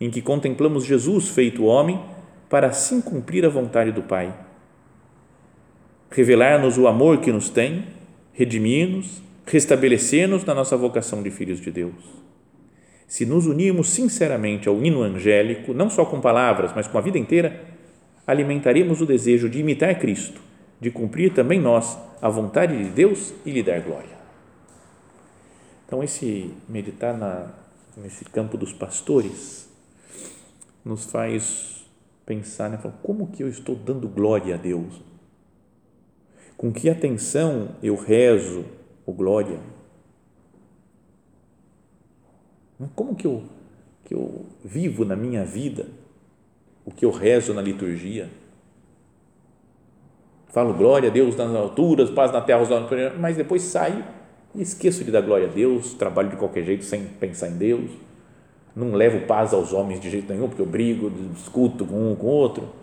em 0.00 0.08
que 0.08 0.22
contemplamos 0.22 0.84
Jesus 0.84 1.30
feito 1.30 1.64
homem 1.64 2.00
para 2.48 2.68
assim 2.68 3.00
cumprir 3.00 3.44
a 3.44 3.48
vontade 3.48 3.90
do 3.90 4.02
Pai 4.02 4.32
revelar-nos 6.12 6.78
o 6.78 6.86
amor 6.86 7.20
que 7.20 7.32
nos 7.32 7.48
tem, 7.48 7.86
redimir-nos, 8.32 9.22
restabelecer-nos 9.46 10.44
na 10.44 10.54
nossa 10.54 10.76
vocação 10.76 11.22
de 11.22 11.30
filhos 11.30 11.60
de 11.60 11.70
Deus. 11.70 12.22
Se 13.06 13.26
nos 13.26 13.46
unirmos 13.46 13.90
sinceramente 13.90 14.68
ao 14.68 14.82
hino 14.82 15.02
angélico, 15.02 15.74
não 15.74 15.90
só 15.90 16.04
com 16.04 16.20
palavras, 16.20 16.72
mas 16.74 16.86
com 16.86 16.96
a 16.96 17.00
vida 17.00 17.18
inteira, 17.18 17.60
alimentaremos 18.26 19.00
o 19.00 19.06
desejo 19.06 19.48
de 19.48 19.58
imitar 19.58 19.98
Cristo, 19.98 20.40
de 20.80 20.90
cumprir 20.90 21.32
também 21.32 21.60
nós 21.60 21.98
a 22.20 22.28
vontade 22.28 22.76
de 22.76 22.90
Deus 22.90 23.34
e 23.44 23.50
lhe 23.50 23.62
dar 23.62 23.80
glória. 23.80 24.22
Então, 25.86 26.02
esse 26.02 26.50
meditar 26.68 27.16
na, 27.16 27.50
nesse 27.96 28.24
campo 28.24 28.56
dos 28.56 28.72
pastores 28.72 29.68
nos 30.84 31.04
faz 31.04 31.84
pensar, 32.24 32.70
né, 32.70 32.78
como 33.02 33.26
que 33.26 33.42
eu 33.42 33.48
estou 33.48 33.76
dando 33.76 34.08
glória 34.08 34.54
a 34.54 34.58
Deus? 34.58 35.11
Com 36.62 36.70
que 36.70 36.88
atenção 36.88 37.70
eu 37.82 37.96
rezo 37.96 38.64
o 39.04 39.12
glória? 39.12 39.58
Como 42.94 43.16
que 43.16 43.26
eu, 43.26 43.42
que 44.04 44.14
eu 44.14 44.46
vivo 44.64 45.04
na 45.04 45.16
minha 45.16 45.44
vida 45.44 45.86
o 46.84 46.92
que 46.92 47.04
eu 47.04 47.10
rezo 47.10 47.52
na 47.52 47.60
liturgia? 47.60 48.30
Falo 50.50 50.72
glória 50.72 51.10
a 51.10 51.12
Deus 51.12 51.34
nas 51.34 51.52
alturas, 51.52 52.10
paz 52.10 52.30
na 52.30 52.40
terra, 52.40 52.60
mas 53.18 53.36
depois 53.36 53.62
saio 53.62 54.04
e 54.54 54.62
esqueço 54.62 55.02
de 55.02 55.10
dar 55.10 55.22
glória 55.22 55.48
a 55.48 55.50
Deus, 55.50 55.94
trabalho 55.94 56.30
de 56.30 56.36
qualquer 56.36 56.62
jeito 56.62 56.84
sem 56.84 57.06
pensar 57.06 57.48
em 57.48 57.56
Deus, 57.56 57.90
não 58.76 58.92
levo 58.92 59.26
paz 59.26 59.52
aos 59.52 59.72
homens 59.72 59.98
de 59.98 60.08
jeito 60.08 60.32
nenhum, 60.32 60.46
porque 60.46 60.62
eu 60.62 60.66
brigo, 60.66 61.10
discuto 61.34 61.84
com 61.84 62.12
um 62.12 62.14
com 62.14 62.26
o 62.28 62.30
outro 62.30 62.81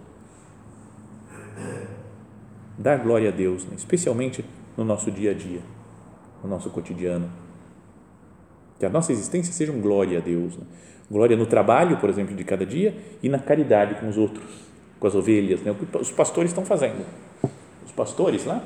dar 2.80 2.98
glória 2.98 3.28
a 3.28 3.32
Deus, 3.32 3.65
né? 3.65 3.74
especialmente 3.76 4.44
no 4.78 4.86
nosso 4.86 5.12
dia 5.12 5.32
a 5.32 5.34
dia, 5.34 5.62
no 6.42 6.50
nosso 6.50 6.70
cotidiano. 6.70 7.30
Que 8.80 8.86
a 8.86 8.89
nossa 8.89 9.12
existência 9.12 9.52
seja 9.52 9.74
um 9.74 9.82
glória 9.82 10.20
a 10.20 10.22
Deus. 10.22 10.56
Né? 10.56 10.63
Glória 11.12 11.36
no 11.36 11.46
trabalho, 11.46 11.98
por 11.98 12.10
exemplo, 12.10 12.34
de 12.34 12.44
cada 12.46 12.65
dia 12.65 12.96
e 13.22 13.28
na 13.28 13.38
caridade 13.38 13.96
com 13.96 14.08
os 14.08 14.18
outros, 14.18 14.50
com 14.98 15.06
as 15.06 15.13
ovelhas. 15.13 15.62
Né? 15.62 15.72
O 15.72 15.76
que 15.76 15.98
os 15.98 16.12
pastores 16.12 16.52
estão 16.52 16.65
fazendo. 16.65 17.06
Os 17.86 17.92
pastores 17.92 18.46
lá, 18.46 18.63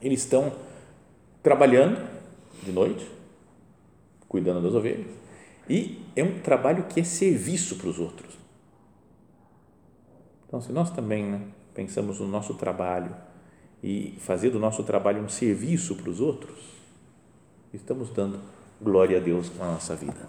eles 0.00 0.20
estão 0.20 0.52
trabalhando 1.42 2.00
de 2.62 2.70
noite, 2.70 3.10
cuidando 4.28 4.62
das 4.62 4.74
ovelhas, 4.74 5.06
e 5.68 6.00
é 6.14 6.22
um 6.22 6.38
trabalho 6.38 6.84
que 6.84 7.00
é 7.00 7.04
serviço 7.04 7.76
para 7.76 7.88
os 7.88 7.98
outros. 7.98 8.38
Então, 10.46 10.60
se 10.60 10.70
nós 10.70 10.90
também 10.90 11.24
né, 11.24 11.40
pensamos 11.74 12.20
no 12.20 12.28
nosso 12.28 12.54
trabalho 12.54 13.14
e 13.82 14.16
fazer 14.20 14.50
do 14.50 14.58
nosso 14.58 14.82
trabalho 14.84 15.22
um 15.22 15.28
serviço 15.28 15.96
para 15.96 16.08
os 16.08 16.20
outros, 16.20 16.58
estamos 17.72 18.08
dando 18.10 18.40
glória 18.80 19.18
a 19.18 19.20
Deus 19.20 19.50
na 19.58 19.66
nossa 19.66 19.94
vida. 19.94 20.28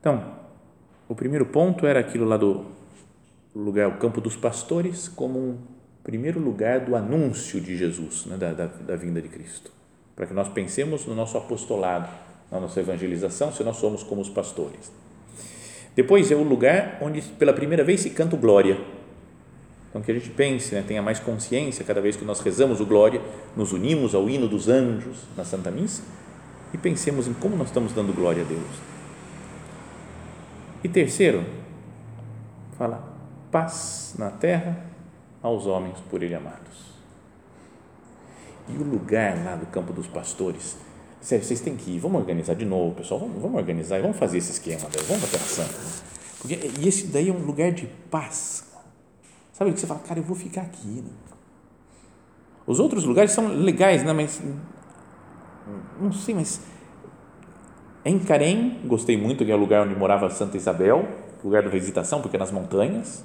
Então, 0.00 0.34
o 1.08 1.14
primeiro 1.14 1.46
ponto 1.46 1.86
era 1.86 2.00
aquilo 2.00 2.26
lá 2.26 2.36
do 2.36 2.66
lugar, 3.54 3.88
o 3.88 3.98
campo 3.98 4.20
dos 4.20 4.36
pastores, 4.36 5.08
como 5.08 5.38
um 5.38 5.58
primeiro 6.04 6.38
lugar 6.38 6.80
do 6.80 6.94
anúncio 6.94 7.60
de 7.60 7.76
Jesus, 7.76 8.26
né, 8.26 8.36
da, 8.36 8.52
da, 8.52 8.66
da 8.66 8.96
vinda 8.96 9.20
de 9.20 9.28
Cristo, 9.28 9.72
para 10.14 10.26
que 10.26 10.34
nós 10.34 10.48
pensemos 10.48 11.06
no 11.06 11.14
nosso 11.14 11.38
apostolado, 11.38 12.08
na 12.50 12.60
nossa 12.60 12.80
evangelização, 12.80 13.52
se 13.52 13.64
nós 13.64 13.76
somos 13.76 14.02
como 14.02 14.20
os 14.20 14.28
pastores. 14.28 14.92
Depois 15.96 16.30
é 16.30 16.36
o 16.36 16.42
lugar 16.42 16.98
onde 17.00 17.22
pela 17.22 17.54
primeira 17.54 17.82
vez 17.82 18.02
se 18.02 18.10
canta 18.10 18.36
o 18.36 18.38
glória. 18.38 18.78
Então 19.88 20.02
que 20.02 20.10
a 20.10 20.14
gente 20.14 20.28
pense, 20.28 20.74
né, 20.74 20.84
tenha 20.86 21.00
mais 21.00 21.18
consciência 21.18 21.82
cada 21.82 22.02
vez 22.02 22.16
que 22.16 22.24
nós 22.24 22.40
rezamos 22.40 22.80
o 22.80 22.86
glória, 22.86 23.20
nos 23.56 23.72
unimos 23.72 24.14
ao 24.14 24.28
hino 24.28 24.46
dos 24.46 24.68
anjos 24.68 25.16
na 25.34 25.42
Santa 25.42 25.70
Missa 25.70 26.02
e 26.74 26.76
pensemos 26.76 27.26
em 27.26 27.32
como 27.32 27.56
nós 27.56 27.68
estamos 27.68 27.94
dando 27.94 28.12
glória 28.12 28.42
a 28.42 28.46
Deus. 28.46 28.60
E 30.84 30.88
terceiro, 30.88 31.42
fala 32.76 33.16
paz 33.50 34.14
na 34.18 34.30
terra 34.30 34.84
aos 35.42 35.66
homens 35.66 35.96
por 36.10 36.22
ele 36.22 36.34
amados. 36.34 36.94
E 38.68 38.76
o 38.76 38.82
lugar 38.82 39.42
lá 39.42 39.56
do 39.56 39.64
campo 39.66 39.94
dos 39.94 40.06
pastores, 40.06 40.76
vocês 41.20 41.60
têm 41.60 41.76
que 41.76 41.92
ir, 41.92 41.98
vamos 41.98 42.20
organizar 42.20 42.54
de 42.54 42.64
novo, 42.64 42.94
pessoal, 42.94 43.20
vamos, 43.20 43.40
vamos 43.40 43.56
organizar, 43.56 44.00
vamos 44.00 44.16
fazer 44.16 44.38
esse 44.38 44.52
esquema, 44.52 44.88
vamos 45.08 45.28
para 45.28 45.38
a 45.38 45.42
Santa. 45.42 45.74
Porque, 46.38 46.70
e 46.80 46.86
esse 46.86 47.08
daí 47.08 47.28
é 47.28 47.32
um 47.32 47.44
lugar 47.44 47.72
de 47.72 47.86
paz. 48.10 48.64
Sabe 49.52 49.72
que 49.72 49.80
você 49.80 49.86
fala, 49.86 50.00
cara, 50.00 50.20
eu 50.20 50.24
vou 50.24 50.36
ficar 50.36 50.62
aqui. 50.62 50.86
Né? 50.86 51.10
Os 52.66 52.78
outros 52.78 53.04
lugares 53.04 53.32
são 53.32 53.48
legais, 53.48 54.04
né? 54.04 54.12
mas 54.12 54.40
não 56.00 56.12
sei, 56.12 56.34
mas 56.34 56.60
em 58.04 58.18
Carém, 58.20 58.80
gostei 58.84 59.16
muito, 59.16 59.44
que 59.44 59.50
é 59.50 59.54
o 59.54 59.58
lugar 59.58 59.84
onde 59.84 59.96
morava 59.96 60.30
Santa 60.30 60.56
Isabel, 60.56 61.08
lugar 61.42 61.62
da 61.62 61.68
visitação, 61.68 62.20
porque 62.20 62.36
é 62.36 62.38
nas 62.38 62.52
montanhas, 62.52 63.24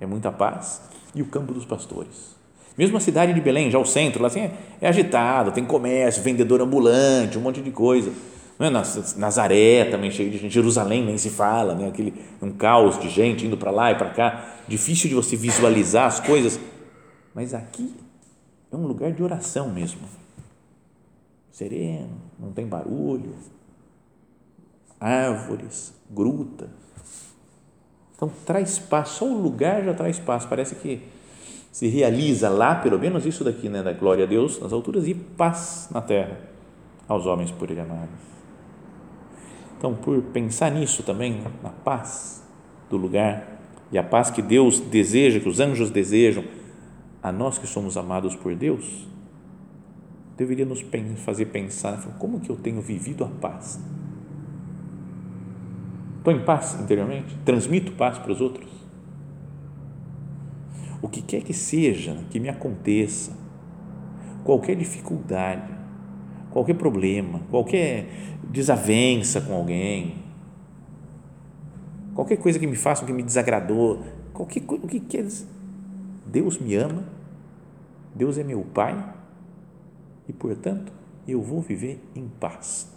é 0.00 0.06
muita 0.06 0.32
paz, 0.32 0.80
e 1.14 1.20
o 1.20 1.26
campo 1.26 1.52
dos 1.52 1.66
pastores. 1.66 2.36
Mesmo 2.76 2.96
a 2.96 3.00
cidade 3.00 3.34
de 3.34 3.40
Belém, 3.40 3.70
já 3.70 3.78
o 3.78 3.84
centro, 3.84 4.22
lá 4.22 4.28
assim, 4.28 4.40
é, 4.40 4.52
é 4.80 4.88
agitado, 4.88 5.52
tem 5.52 5.64
comércio, 5.64 6.22
vendedor 6.22 6.60
ambulante, 6.60 7.36
um 7.36 7.42
monte 7.42 7.60
de 7.60 7.70
coisa. 7.70 8.12
Não 8.58 8.66
é? 8.66 8.70
Nazaré 9.16 9.84
também 9.86 10.10
cheio 10.10 10.30
de 10.30 10.38
gente, 10.38 10.52
Jerusalém 10.52 11.04
nem 11.04 11.18
se 11.18 11.30
fala, 11.30 11.74
né? 11.74 11.88
Aquele, 11.88 12.14
um 12.40 12.52
caos 12.52 12.98
de 12.98 13.08
gente 13.08 13.46
indo 13.46 13.56
para 13.56 13.70
lá 13.70 13.90
e 13.90 13.94
para 13.94 14.10
cá, 14.10 14.56
difícil 14.68 15.08
de 15.08 15.14
você 15.14 15.36
visualizar 15.36 16.06
as 16.06 16.20
coisas, 16.20 16.58
mas 17.34 17.54
aqui 17.54 17.94
é 18.70 18.76
um 18.76 18.86
lugar 18.86 19.12
de 19.12 19.22
oração 19.22 19.68
mesmo, 19.68 20.00
sereno, 21.50 22.10
não 22.38 22.52
tem 22.52 22.66
barulho, 22.66 23.34
árvores, 25.02 25.92
grutas. 26.08 26.70
Então 28.14 28.30
traz 28.46 28.78
paz, 28.78 29.08
só 29.08 29.24
o 29.24 29.36
lugar 29.36 29.82
já 29.82 29.92
traz 29.92 30.18
paz. 30.20 30.44
Parece 30.44 30.76
que 30.76 31.02
se 31.72 31.88
realiza 31.88 32.48
lá, 32.48 32.76
pelo 32.76 32.98
menos 32.98 33.26
isso 33.26 33.42
daqui, 33.42 33.68
né, 33.68 33.82
da 33.82 33.92
glória 33.92 34.24
a 34.24 34.28
Deus 34.28 34.60
nas 34.60 34.72
alturas 34.72 35.08
e 35.08 35.14
paz 35.14 35.88
na 35.90 36.00
terra 36.00 36.38
aos 37.08 37.26
homens 37.26 37.50
por 37.50 37.68
ele 37.68 37.80
amados. 37.80 38.20
Então, 39.76 39.94
por 39.94 40.22
pensar 40.22 40.70
nisso 40.70 41.02
também, 41.02 41.42
na 41.62 41.70
paz 41.70 42.46
do 42.88 42.96
lugar 42.96 43.58
e 43.90 43.98
a 43.98 44.02
paz 44.04 44.30
que 44.30 44.40
Deus 44.40 44.78
deseja, 44.78 45.40
que 45.40 45.48
os 45.48 45.58
anjos 45.58 45.90
desejam 45.90 46.44
a 47.20 47.32
nós 47.32 47.58
que 47.58 47.66
somos 47.66 47.96
amados 47.96 48.36
por 48.36 48.54
Deus, 48.54 49.08
deveria 50.36 50.64
nos 50.64 50.84
fazer 51.24 51.46
pensar 51.46 52.00
como 52.18 52.38
que 52.38 52.50
eu 52.50 52.56
tenho 52.56 52.80
vivido 52.80 53.24
a 53.24 53.28
paz 53.28 53.80
Estou 56.22 56.32
em 56.32 56.38
paz 56.44 56.78
interiormente? 56.80 57.36
Transmito 57.44 57.90
paz 57.92 58.16
para 58.16 58.30
os 58.30 58.40
outros? 58.40 58.70
O 61.02 61.08
que 61.08 61.20
quer 61.20 61.42
que 61.42 61.52
seja 61.52 62.16
que 62.30 62.38
me 62.38 62.48
aconteça, 62.48 63.36
qualquer 64.44 64.76
dificuldade, 64.76 65.74
qualquer 66.50 66.74
problema, 66.74 67.40
qualquer 67.50 68.06
desavença 68.44 69.40
com 69.40 69.54
alguém, 69.54 70.14
qualquer 72.14 72.36
coisa 72.36 72.58
que 72.58 72.66
me 72.66 72.76
faça, 72.76 73.04
que 73.04 73.12
me 73.12 73.22
desagradou, 73.22 74.02
qualquer 74.32 74.60
coisa, 74.60 74.84
o 74.84 74.88
que 74.88 75.00
quer 75.00 75.24
dizer? 75.24 75.48
Deus 76.26 76.58
me 76.58 76.74
ama, 76.76 77.04
Deus 78.14 78.38
é 78.38 78.44
meu 78.44 78.62
Pai 78.62 79.12
e, 80.28 80.32
portanto, 80.32 80.92
eu 81.26 81.42
vou 81.42 81.60
viver 81.60 82.02
em 82.14 82.28
paz. 82.28 82.90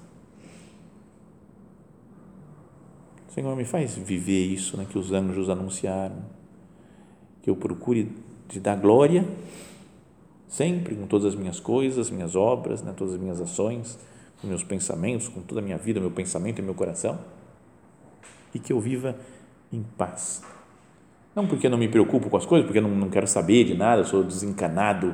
Senhor, 3.29 3.53
me 3.55 3.65
faz 3.65 3.95
viver 3.95 4.45
isso 4.45 4.77
né, 4.77 4.85
que 4.89 4.97
os 4.97 5.11
anjos 5.11 5.49
anunciaram, 5.49 6.23
que 7.45 7.49
eu 7.51 7.55
procure 7.55 8.11
te 8.49 8.59
dar 8.59 8.75
glória 8.75 9.23
sempre 10.47 10.95
com 10.95 11.05
todas 11.05 11.27
as 11.27 11.35
minhas 11.35 11.59
coisas, 11.59 12.09
minhas 12.09 12.35
obras, 12.35 12.81
né, 12.81 12.91
todas 12.97 13.13
as 13.13 13.19
minhas 13.19 13.39
ações, 13.39 13.99
com 14.41 14.47
meus 14.47 14.63
pensamentos, 14.63 15.27
com 15.27 15.41
toda 15.41 15.61
a 15.61 15.63
minha 15.63 15.77
vida, 15.77 15.99
meu 15.99 16.09
pensamento 16.09 16.57
e 16.57 16.63
meu 16.63 16.73
coração, 16.73 17.19
e 18.51 18.57
que 18.57 18.73
eu 18.73 18.79
viva 18.79 19.15
em 19.71 19.83
paz. 19.95 20.41
Não 21.35 21.45
porque 21.45 21.69
não 21.69 21.77
me 21.77 21.87
preocupo 21.87 22.31
com 22.31 22.37
as 22.37 22.47
coisas, 22.47 22.65
porque 22.65 22.81
não, 22.81 22.89
não 22.89 23.11
quero 23.11 23.27
saber 23.27 23.63
de 23.63 23.75
nada, 23.75 24.03
sou 24.03 24.23
desencanado 24.23 25.13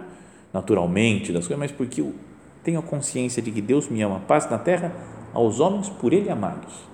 naturalmente 0.53 1.33
das 1.33 1.47
coisas, 1.47 1.59
mas 1.59 1.71
porque 1.73 1.99
eu 1.99 2.15
tenho 2.63 2.79
a 2.79 2.83
consciência 2.83 3.41
de 3.41 3.51
que 3.51 3.61
Deus 3.61 3.89
me 3.89 4.01
ama, 4.01 4.21
paz 4.21 4.49
na 4.49 4.57
terra 4.57 4.95
aos 5.33 5.59
homens 5.59 5.89
por 5.89 6.13
Ele 6.13 6.29
amados 6.29 6.91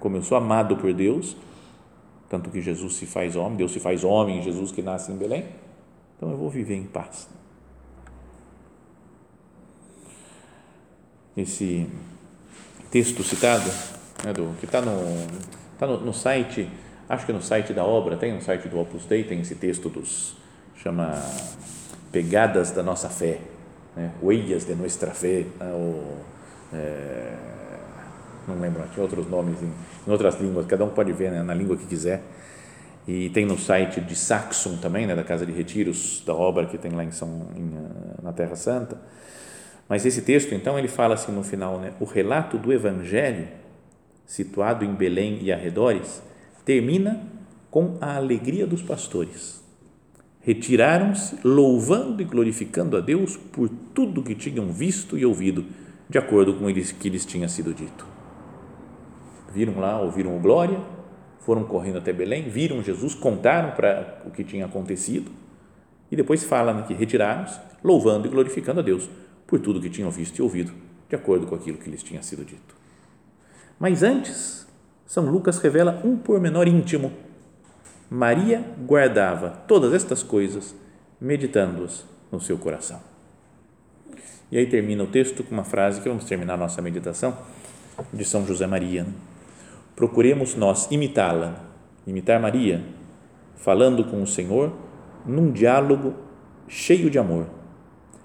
como 0.00 0.16
eu 0.16 0.22
sou 0.22 0.36
amado 0.36 0.76
por 0.76 0.92
Deus, 0.92 1.36
tanto 2.28 2.50
que 2.50 2.60
Jesus 2.60 2.94
se 2.94 3.06
faz 3.06 3.36
homem, 3.36 3.56
Deus 3.56 3.72
se 3.72 3.80
faz 3.80 4.04
homem, 4.04 4.42
Jesus 4.42 4.70
que 4.70 4.82
nasce 4.82 5.10
em 5.10 5.16
Belém, 5.16 5.46
então 6.16 6.30
eu 6.30 6.36
vou 6.36 6.50
viver 6.50 6.74
em 6.74 6.84
paz. 6.84 7.28
Esse 11.36 11.86
texto 12.90 13.22
citado, 13.22 13.70
né, 14.24 14.32
do, 14.32 14.54
que 14.58 14.66
está 14.66 14.82
no, 14.82 15.26
tá 15.78 15.86
no, 15.86 16.00
no, 16.00 16.12
site, 16.12 16.68
acho 17.08 17.24
que 17.24 17.32
no 17.32 17.40
site 17.40 17.72
da 17.72 17.84
obra, 17.84 18.16
tem 18.16 18.34
no 18.34 18.42
site 18.42 18.68
do 18.68 18.78
Opus 18.78 19.04
Dei, 19.06 19.24
tem 19.24 19.40
esse 19.40 19.54
texto 19.54 19.88
dos, 19.88 20.36
chama 20.76 21.14
Pegadas 22.10 22.72
da 22.72 22.82
Nossa 22.82 23.08
Fé, 23.08 23.40
né, 23.96 24.12
de 24.20 24.74
Nuestra 24.74 25.12
Fé, 25.12 25.46
né, 25.60 25.72
o, 25.72 26.18
é, 26.74 27.36
não 28.48 28.58
lembro, 28.58 28.82
tinha 28.92 29.02
outros 29.02 29.28
nomes 29.28 29.62
em, 29.62 29.72
em, 30.08 30.10
outras 30.10 30.40
línguas, 30.40 30.64
cada 30.66 30.84
um 30.84 30.88
pode 30.88 31.12
ver 31.12 31.30
né, 31.30 31.42
na 31.42 31.52
língua 31.52 31.76
que 31.76 31.86
quiser. 31.86 32.22
E 33.06 33.28
tem 33.30 33.44
no 33.44 33.58
site 33.58 34.00
de 34.00 34.14
Saxum 34.14 34.78
também, 34.78 35.06
né, 35.06 35.14
da 35.14 35.22
Casa 35.22 35.44
de 35.44 35.52
Retiros, 35.52 36.22
da 36.26 36.34
obra 36.34 36.66
que 36.66 36.78
tem 36.78 36.90
lá 36.92 37.04
em 37.04 37.10
São, 37.10 37.48
em, 37.54 37.74
eh, 37.74 38.22
na 38.22 38.32
Terra 38.32 38.56
Santa. 38.56 39.00
Mas 39.88 40.04
esse 40.04 40.22
texto, 40.22 40.54
então, 40.54 40.78
ele 40.78 40.88
fala 40.88 41.14
assim 41.14 41.32
no 41.32 41.42
final, 41.42 41.78
né, 41.78 41.92
o 42.00 42.04
relato 42.04 42.58
do 42.58 42.72
Evangelho, 42.72 43.48
situado 44.26 44.84
em 44.84 44.94
Belém 44.94 45.38
e 45.42 45.52
arredores, 45.52 46.22
termina 46.64 47.22
com 47.70 47.96
a 48.00 48.16
alegria 48.16 48.66
dos 48.66 48.82
pastores. 48.82 49.62
Retiraram-se 50.40 51.38
louvando 51.44 52.22
e 52.22 52.24
glorificando 52.24 52.96
a 52.96 53.00
Deus 53.00 53.36
por 53.36 53.68
tudo 53.94 54.22
que 54.22 54.34
tinham 54.34 54.70
visto 54.70 55.16
e 55.16 55.24
ouvido, 55.24 55.64
de 56.08 56.18
acordo 56.18 56.54
com 56.54 56.66
o 56.66 56.74
que 56.74 57.10
lhes 57.10 57.26
tinha 57.26 57.48
sido 57.48 57.74
dito 57.74 58.17
viram 59.52 59.78
lá, 59.78 60.00
ouviram 60.00 60.36
o 60.36 60.40
glória, 60.40 60.80
foram 61.40 61.64
correndo 61.64 61.98
até 61.98 62.12
Belém, 62.12 62.48
viram 62.48 62.82
Jesus, 62.82 63.14
contaram 63.14 63.72
para 63.72 64.22
o 64.26 64.30
que 64.30 64.44
tinha 64.44 64.66
acontecido 64.66 65.30
e 66.10 66.16
depois 66.16 66.44
falam 66.44 66.82
que 66.82 66.94
retiraram-se, 66.94 67.58
louvando 67.82 68.26
e 68.26 68.30
glorificando 68.30 68.80
a 68.80 68.82
Deus 68.82 69.08
por 69.46 69.60
tudo 69.60 69.80
que 69.80 69.90
tinham 69.90 70.10
visto 70.10 70.38
e 70.38 70.42
ouvido, 70.42 70.72
de 71.08 71.16
acordo 71.16 71.46
com 71.46 71.54
aquilo 71.54 71.78
que 71.78 71.90
lhes 71.90 72.02
tinha 72.02 72.22
sido 72.22 72.44
dito. 72.44 72.76
Mas 73.78 74.02
antes, 74.02 74.66
São 75.06 75.24
Lucas 75.24 75.58
revela 75.58 76.02
um 76.04 76.16
pormenor 76.16 76.66
íntimo. 76.66 77.12
Maria 78.10 78.64
guardava 78.86 79.50
todas 79.66 79.94
estas 79.94 80.22
coisas, 80.22 80.74
meditando-as 81.20 82.04
no 82.30 82.40
seu 82.40 82.58
coração. 82.58 83.00
E 84.50 84.58
aí 84.58 84.66
termina 84.66 85.04
o 85.04 85.06
texto 85.06 85.44
com 85.44 85.54
uma 85.54 85.64
frase 85.64 86.00
que 86.00 86.08
vamos 86.08 86.24
terminar 86.24 86.54
a 86.54 86.58
nossa 86.58 86.80
meditação 86.80 87.36
de 88.12 88.24
São 88.24 88.46
José 88.46 88.66
Maria. 88.66 89.04
Né? 89.04 89.12
Procuremos 89.98 90.54
nós 90.54 90.86
imitá-la, 90.92 91.60
imitar 92.06 92.40
Maria, 92.40 92.84
falando 93.56 94.04
com 94.04 94.22
o 94.22 94.26
Senhor 94.28 94.72
num 95.26 95.50
diálogo 95.50 96.14
cheio 96.68 97.10
de 97.10 97.18
amor, 97.18 97.48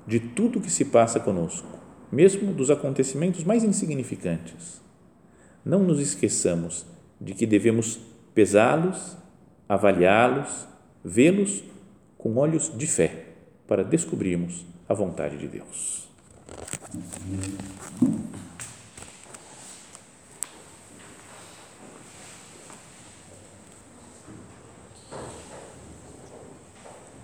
de 0.06 0.20
tudo 0.20 0.62
que 0.62 0.70
se 0.70 0.86
passa 0.86 1.20
conosco, 1.20 1.68
mesmo 2.12 2.54
dos 2.54 2.70
acontecimentos 2.70 3.44
mais 3.44 3.64
insignificantes. 3.64 4.84
Não 5.66 5.80
nos 5.80 6.00
esqueçamos 6.00 6.86
de 7.20 7.34
que 7.34 7.48
devemos 7.48 8.00
pesá-los, 8.36 9.18
avaliá-los, 9.68 10.68
vê-los 11.04 11.64
com 12.20 12.36
olhos 12.36 12.72
de 12.78 12.86
fé, 12.86 13.30
para 13.68 13.84
descobrirmos 13.84 14.64
a 14.88 14.94
vontade 14.94 15.38
de 15.38 15.48
Deus. 15.48 16.08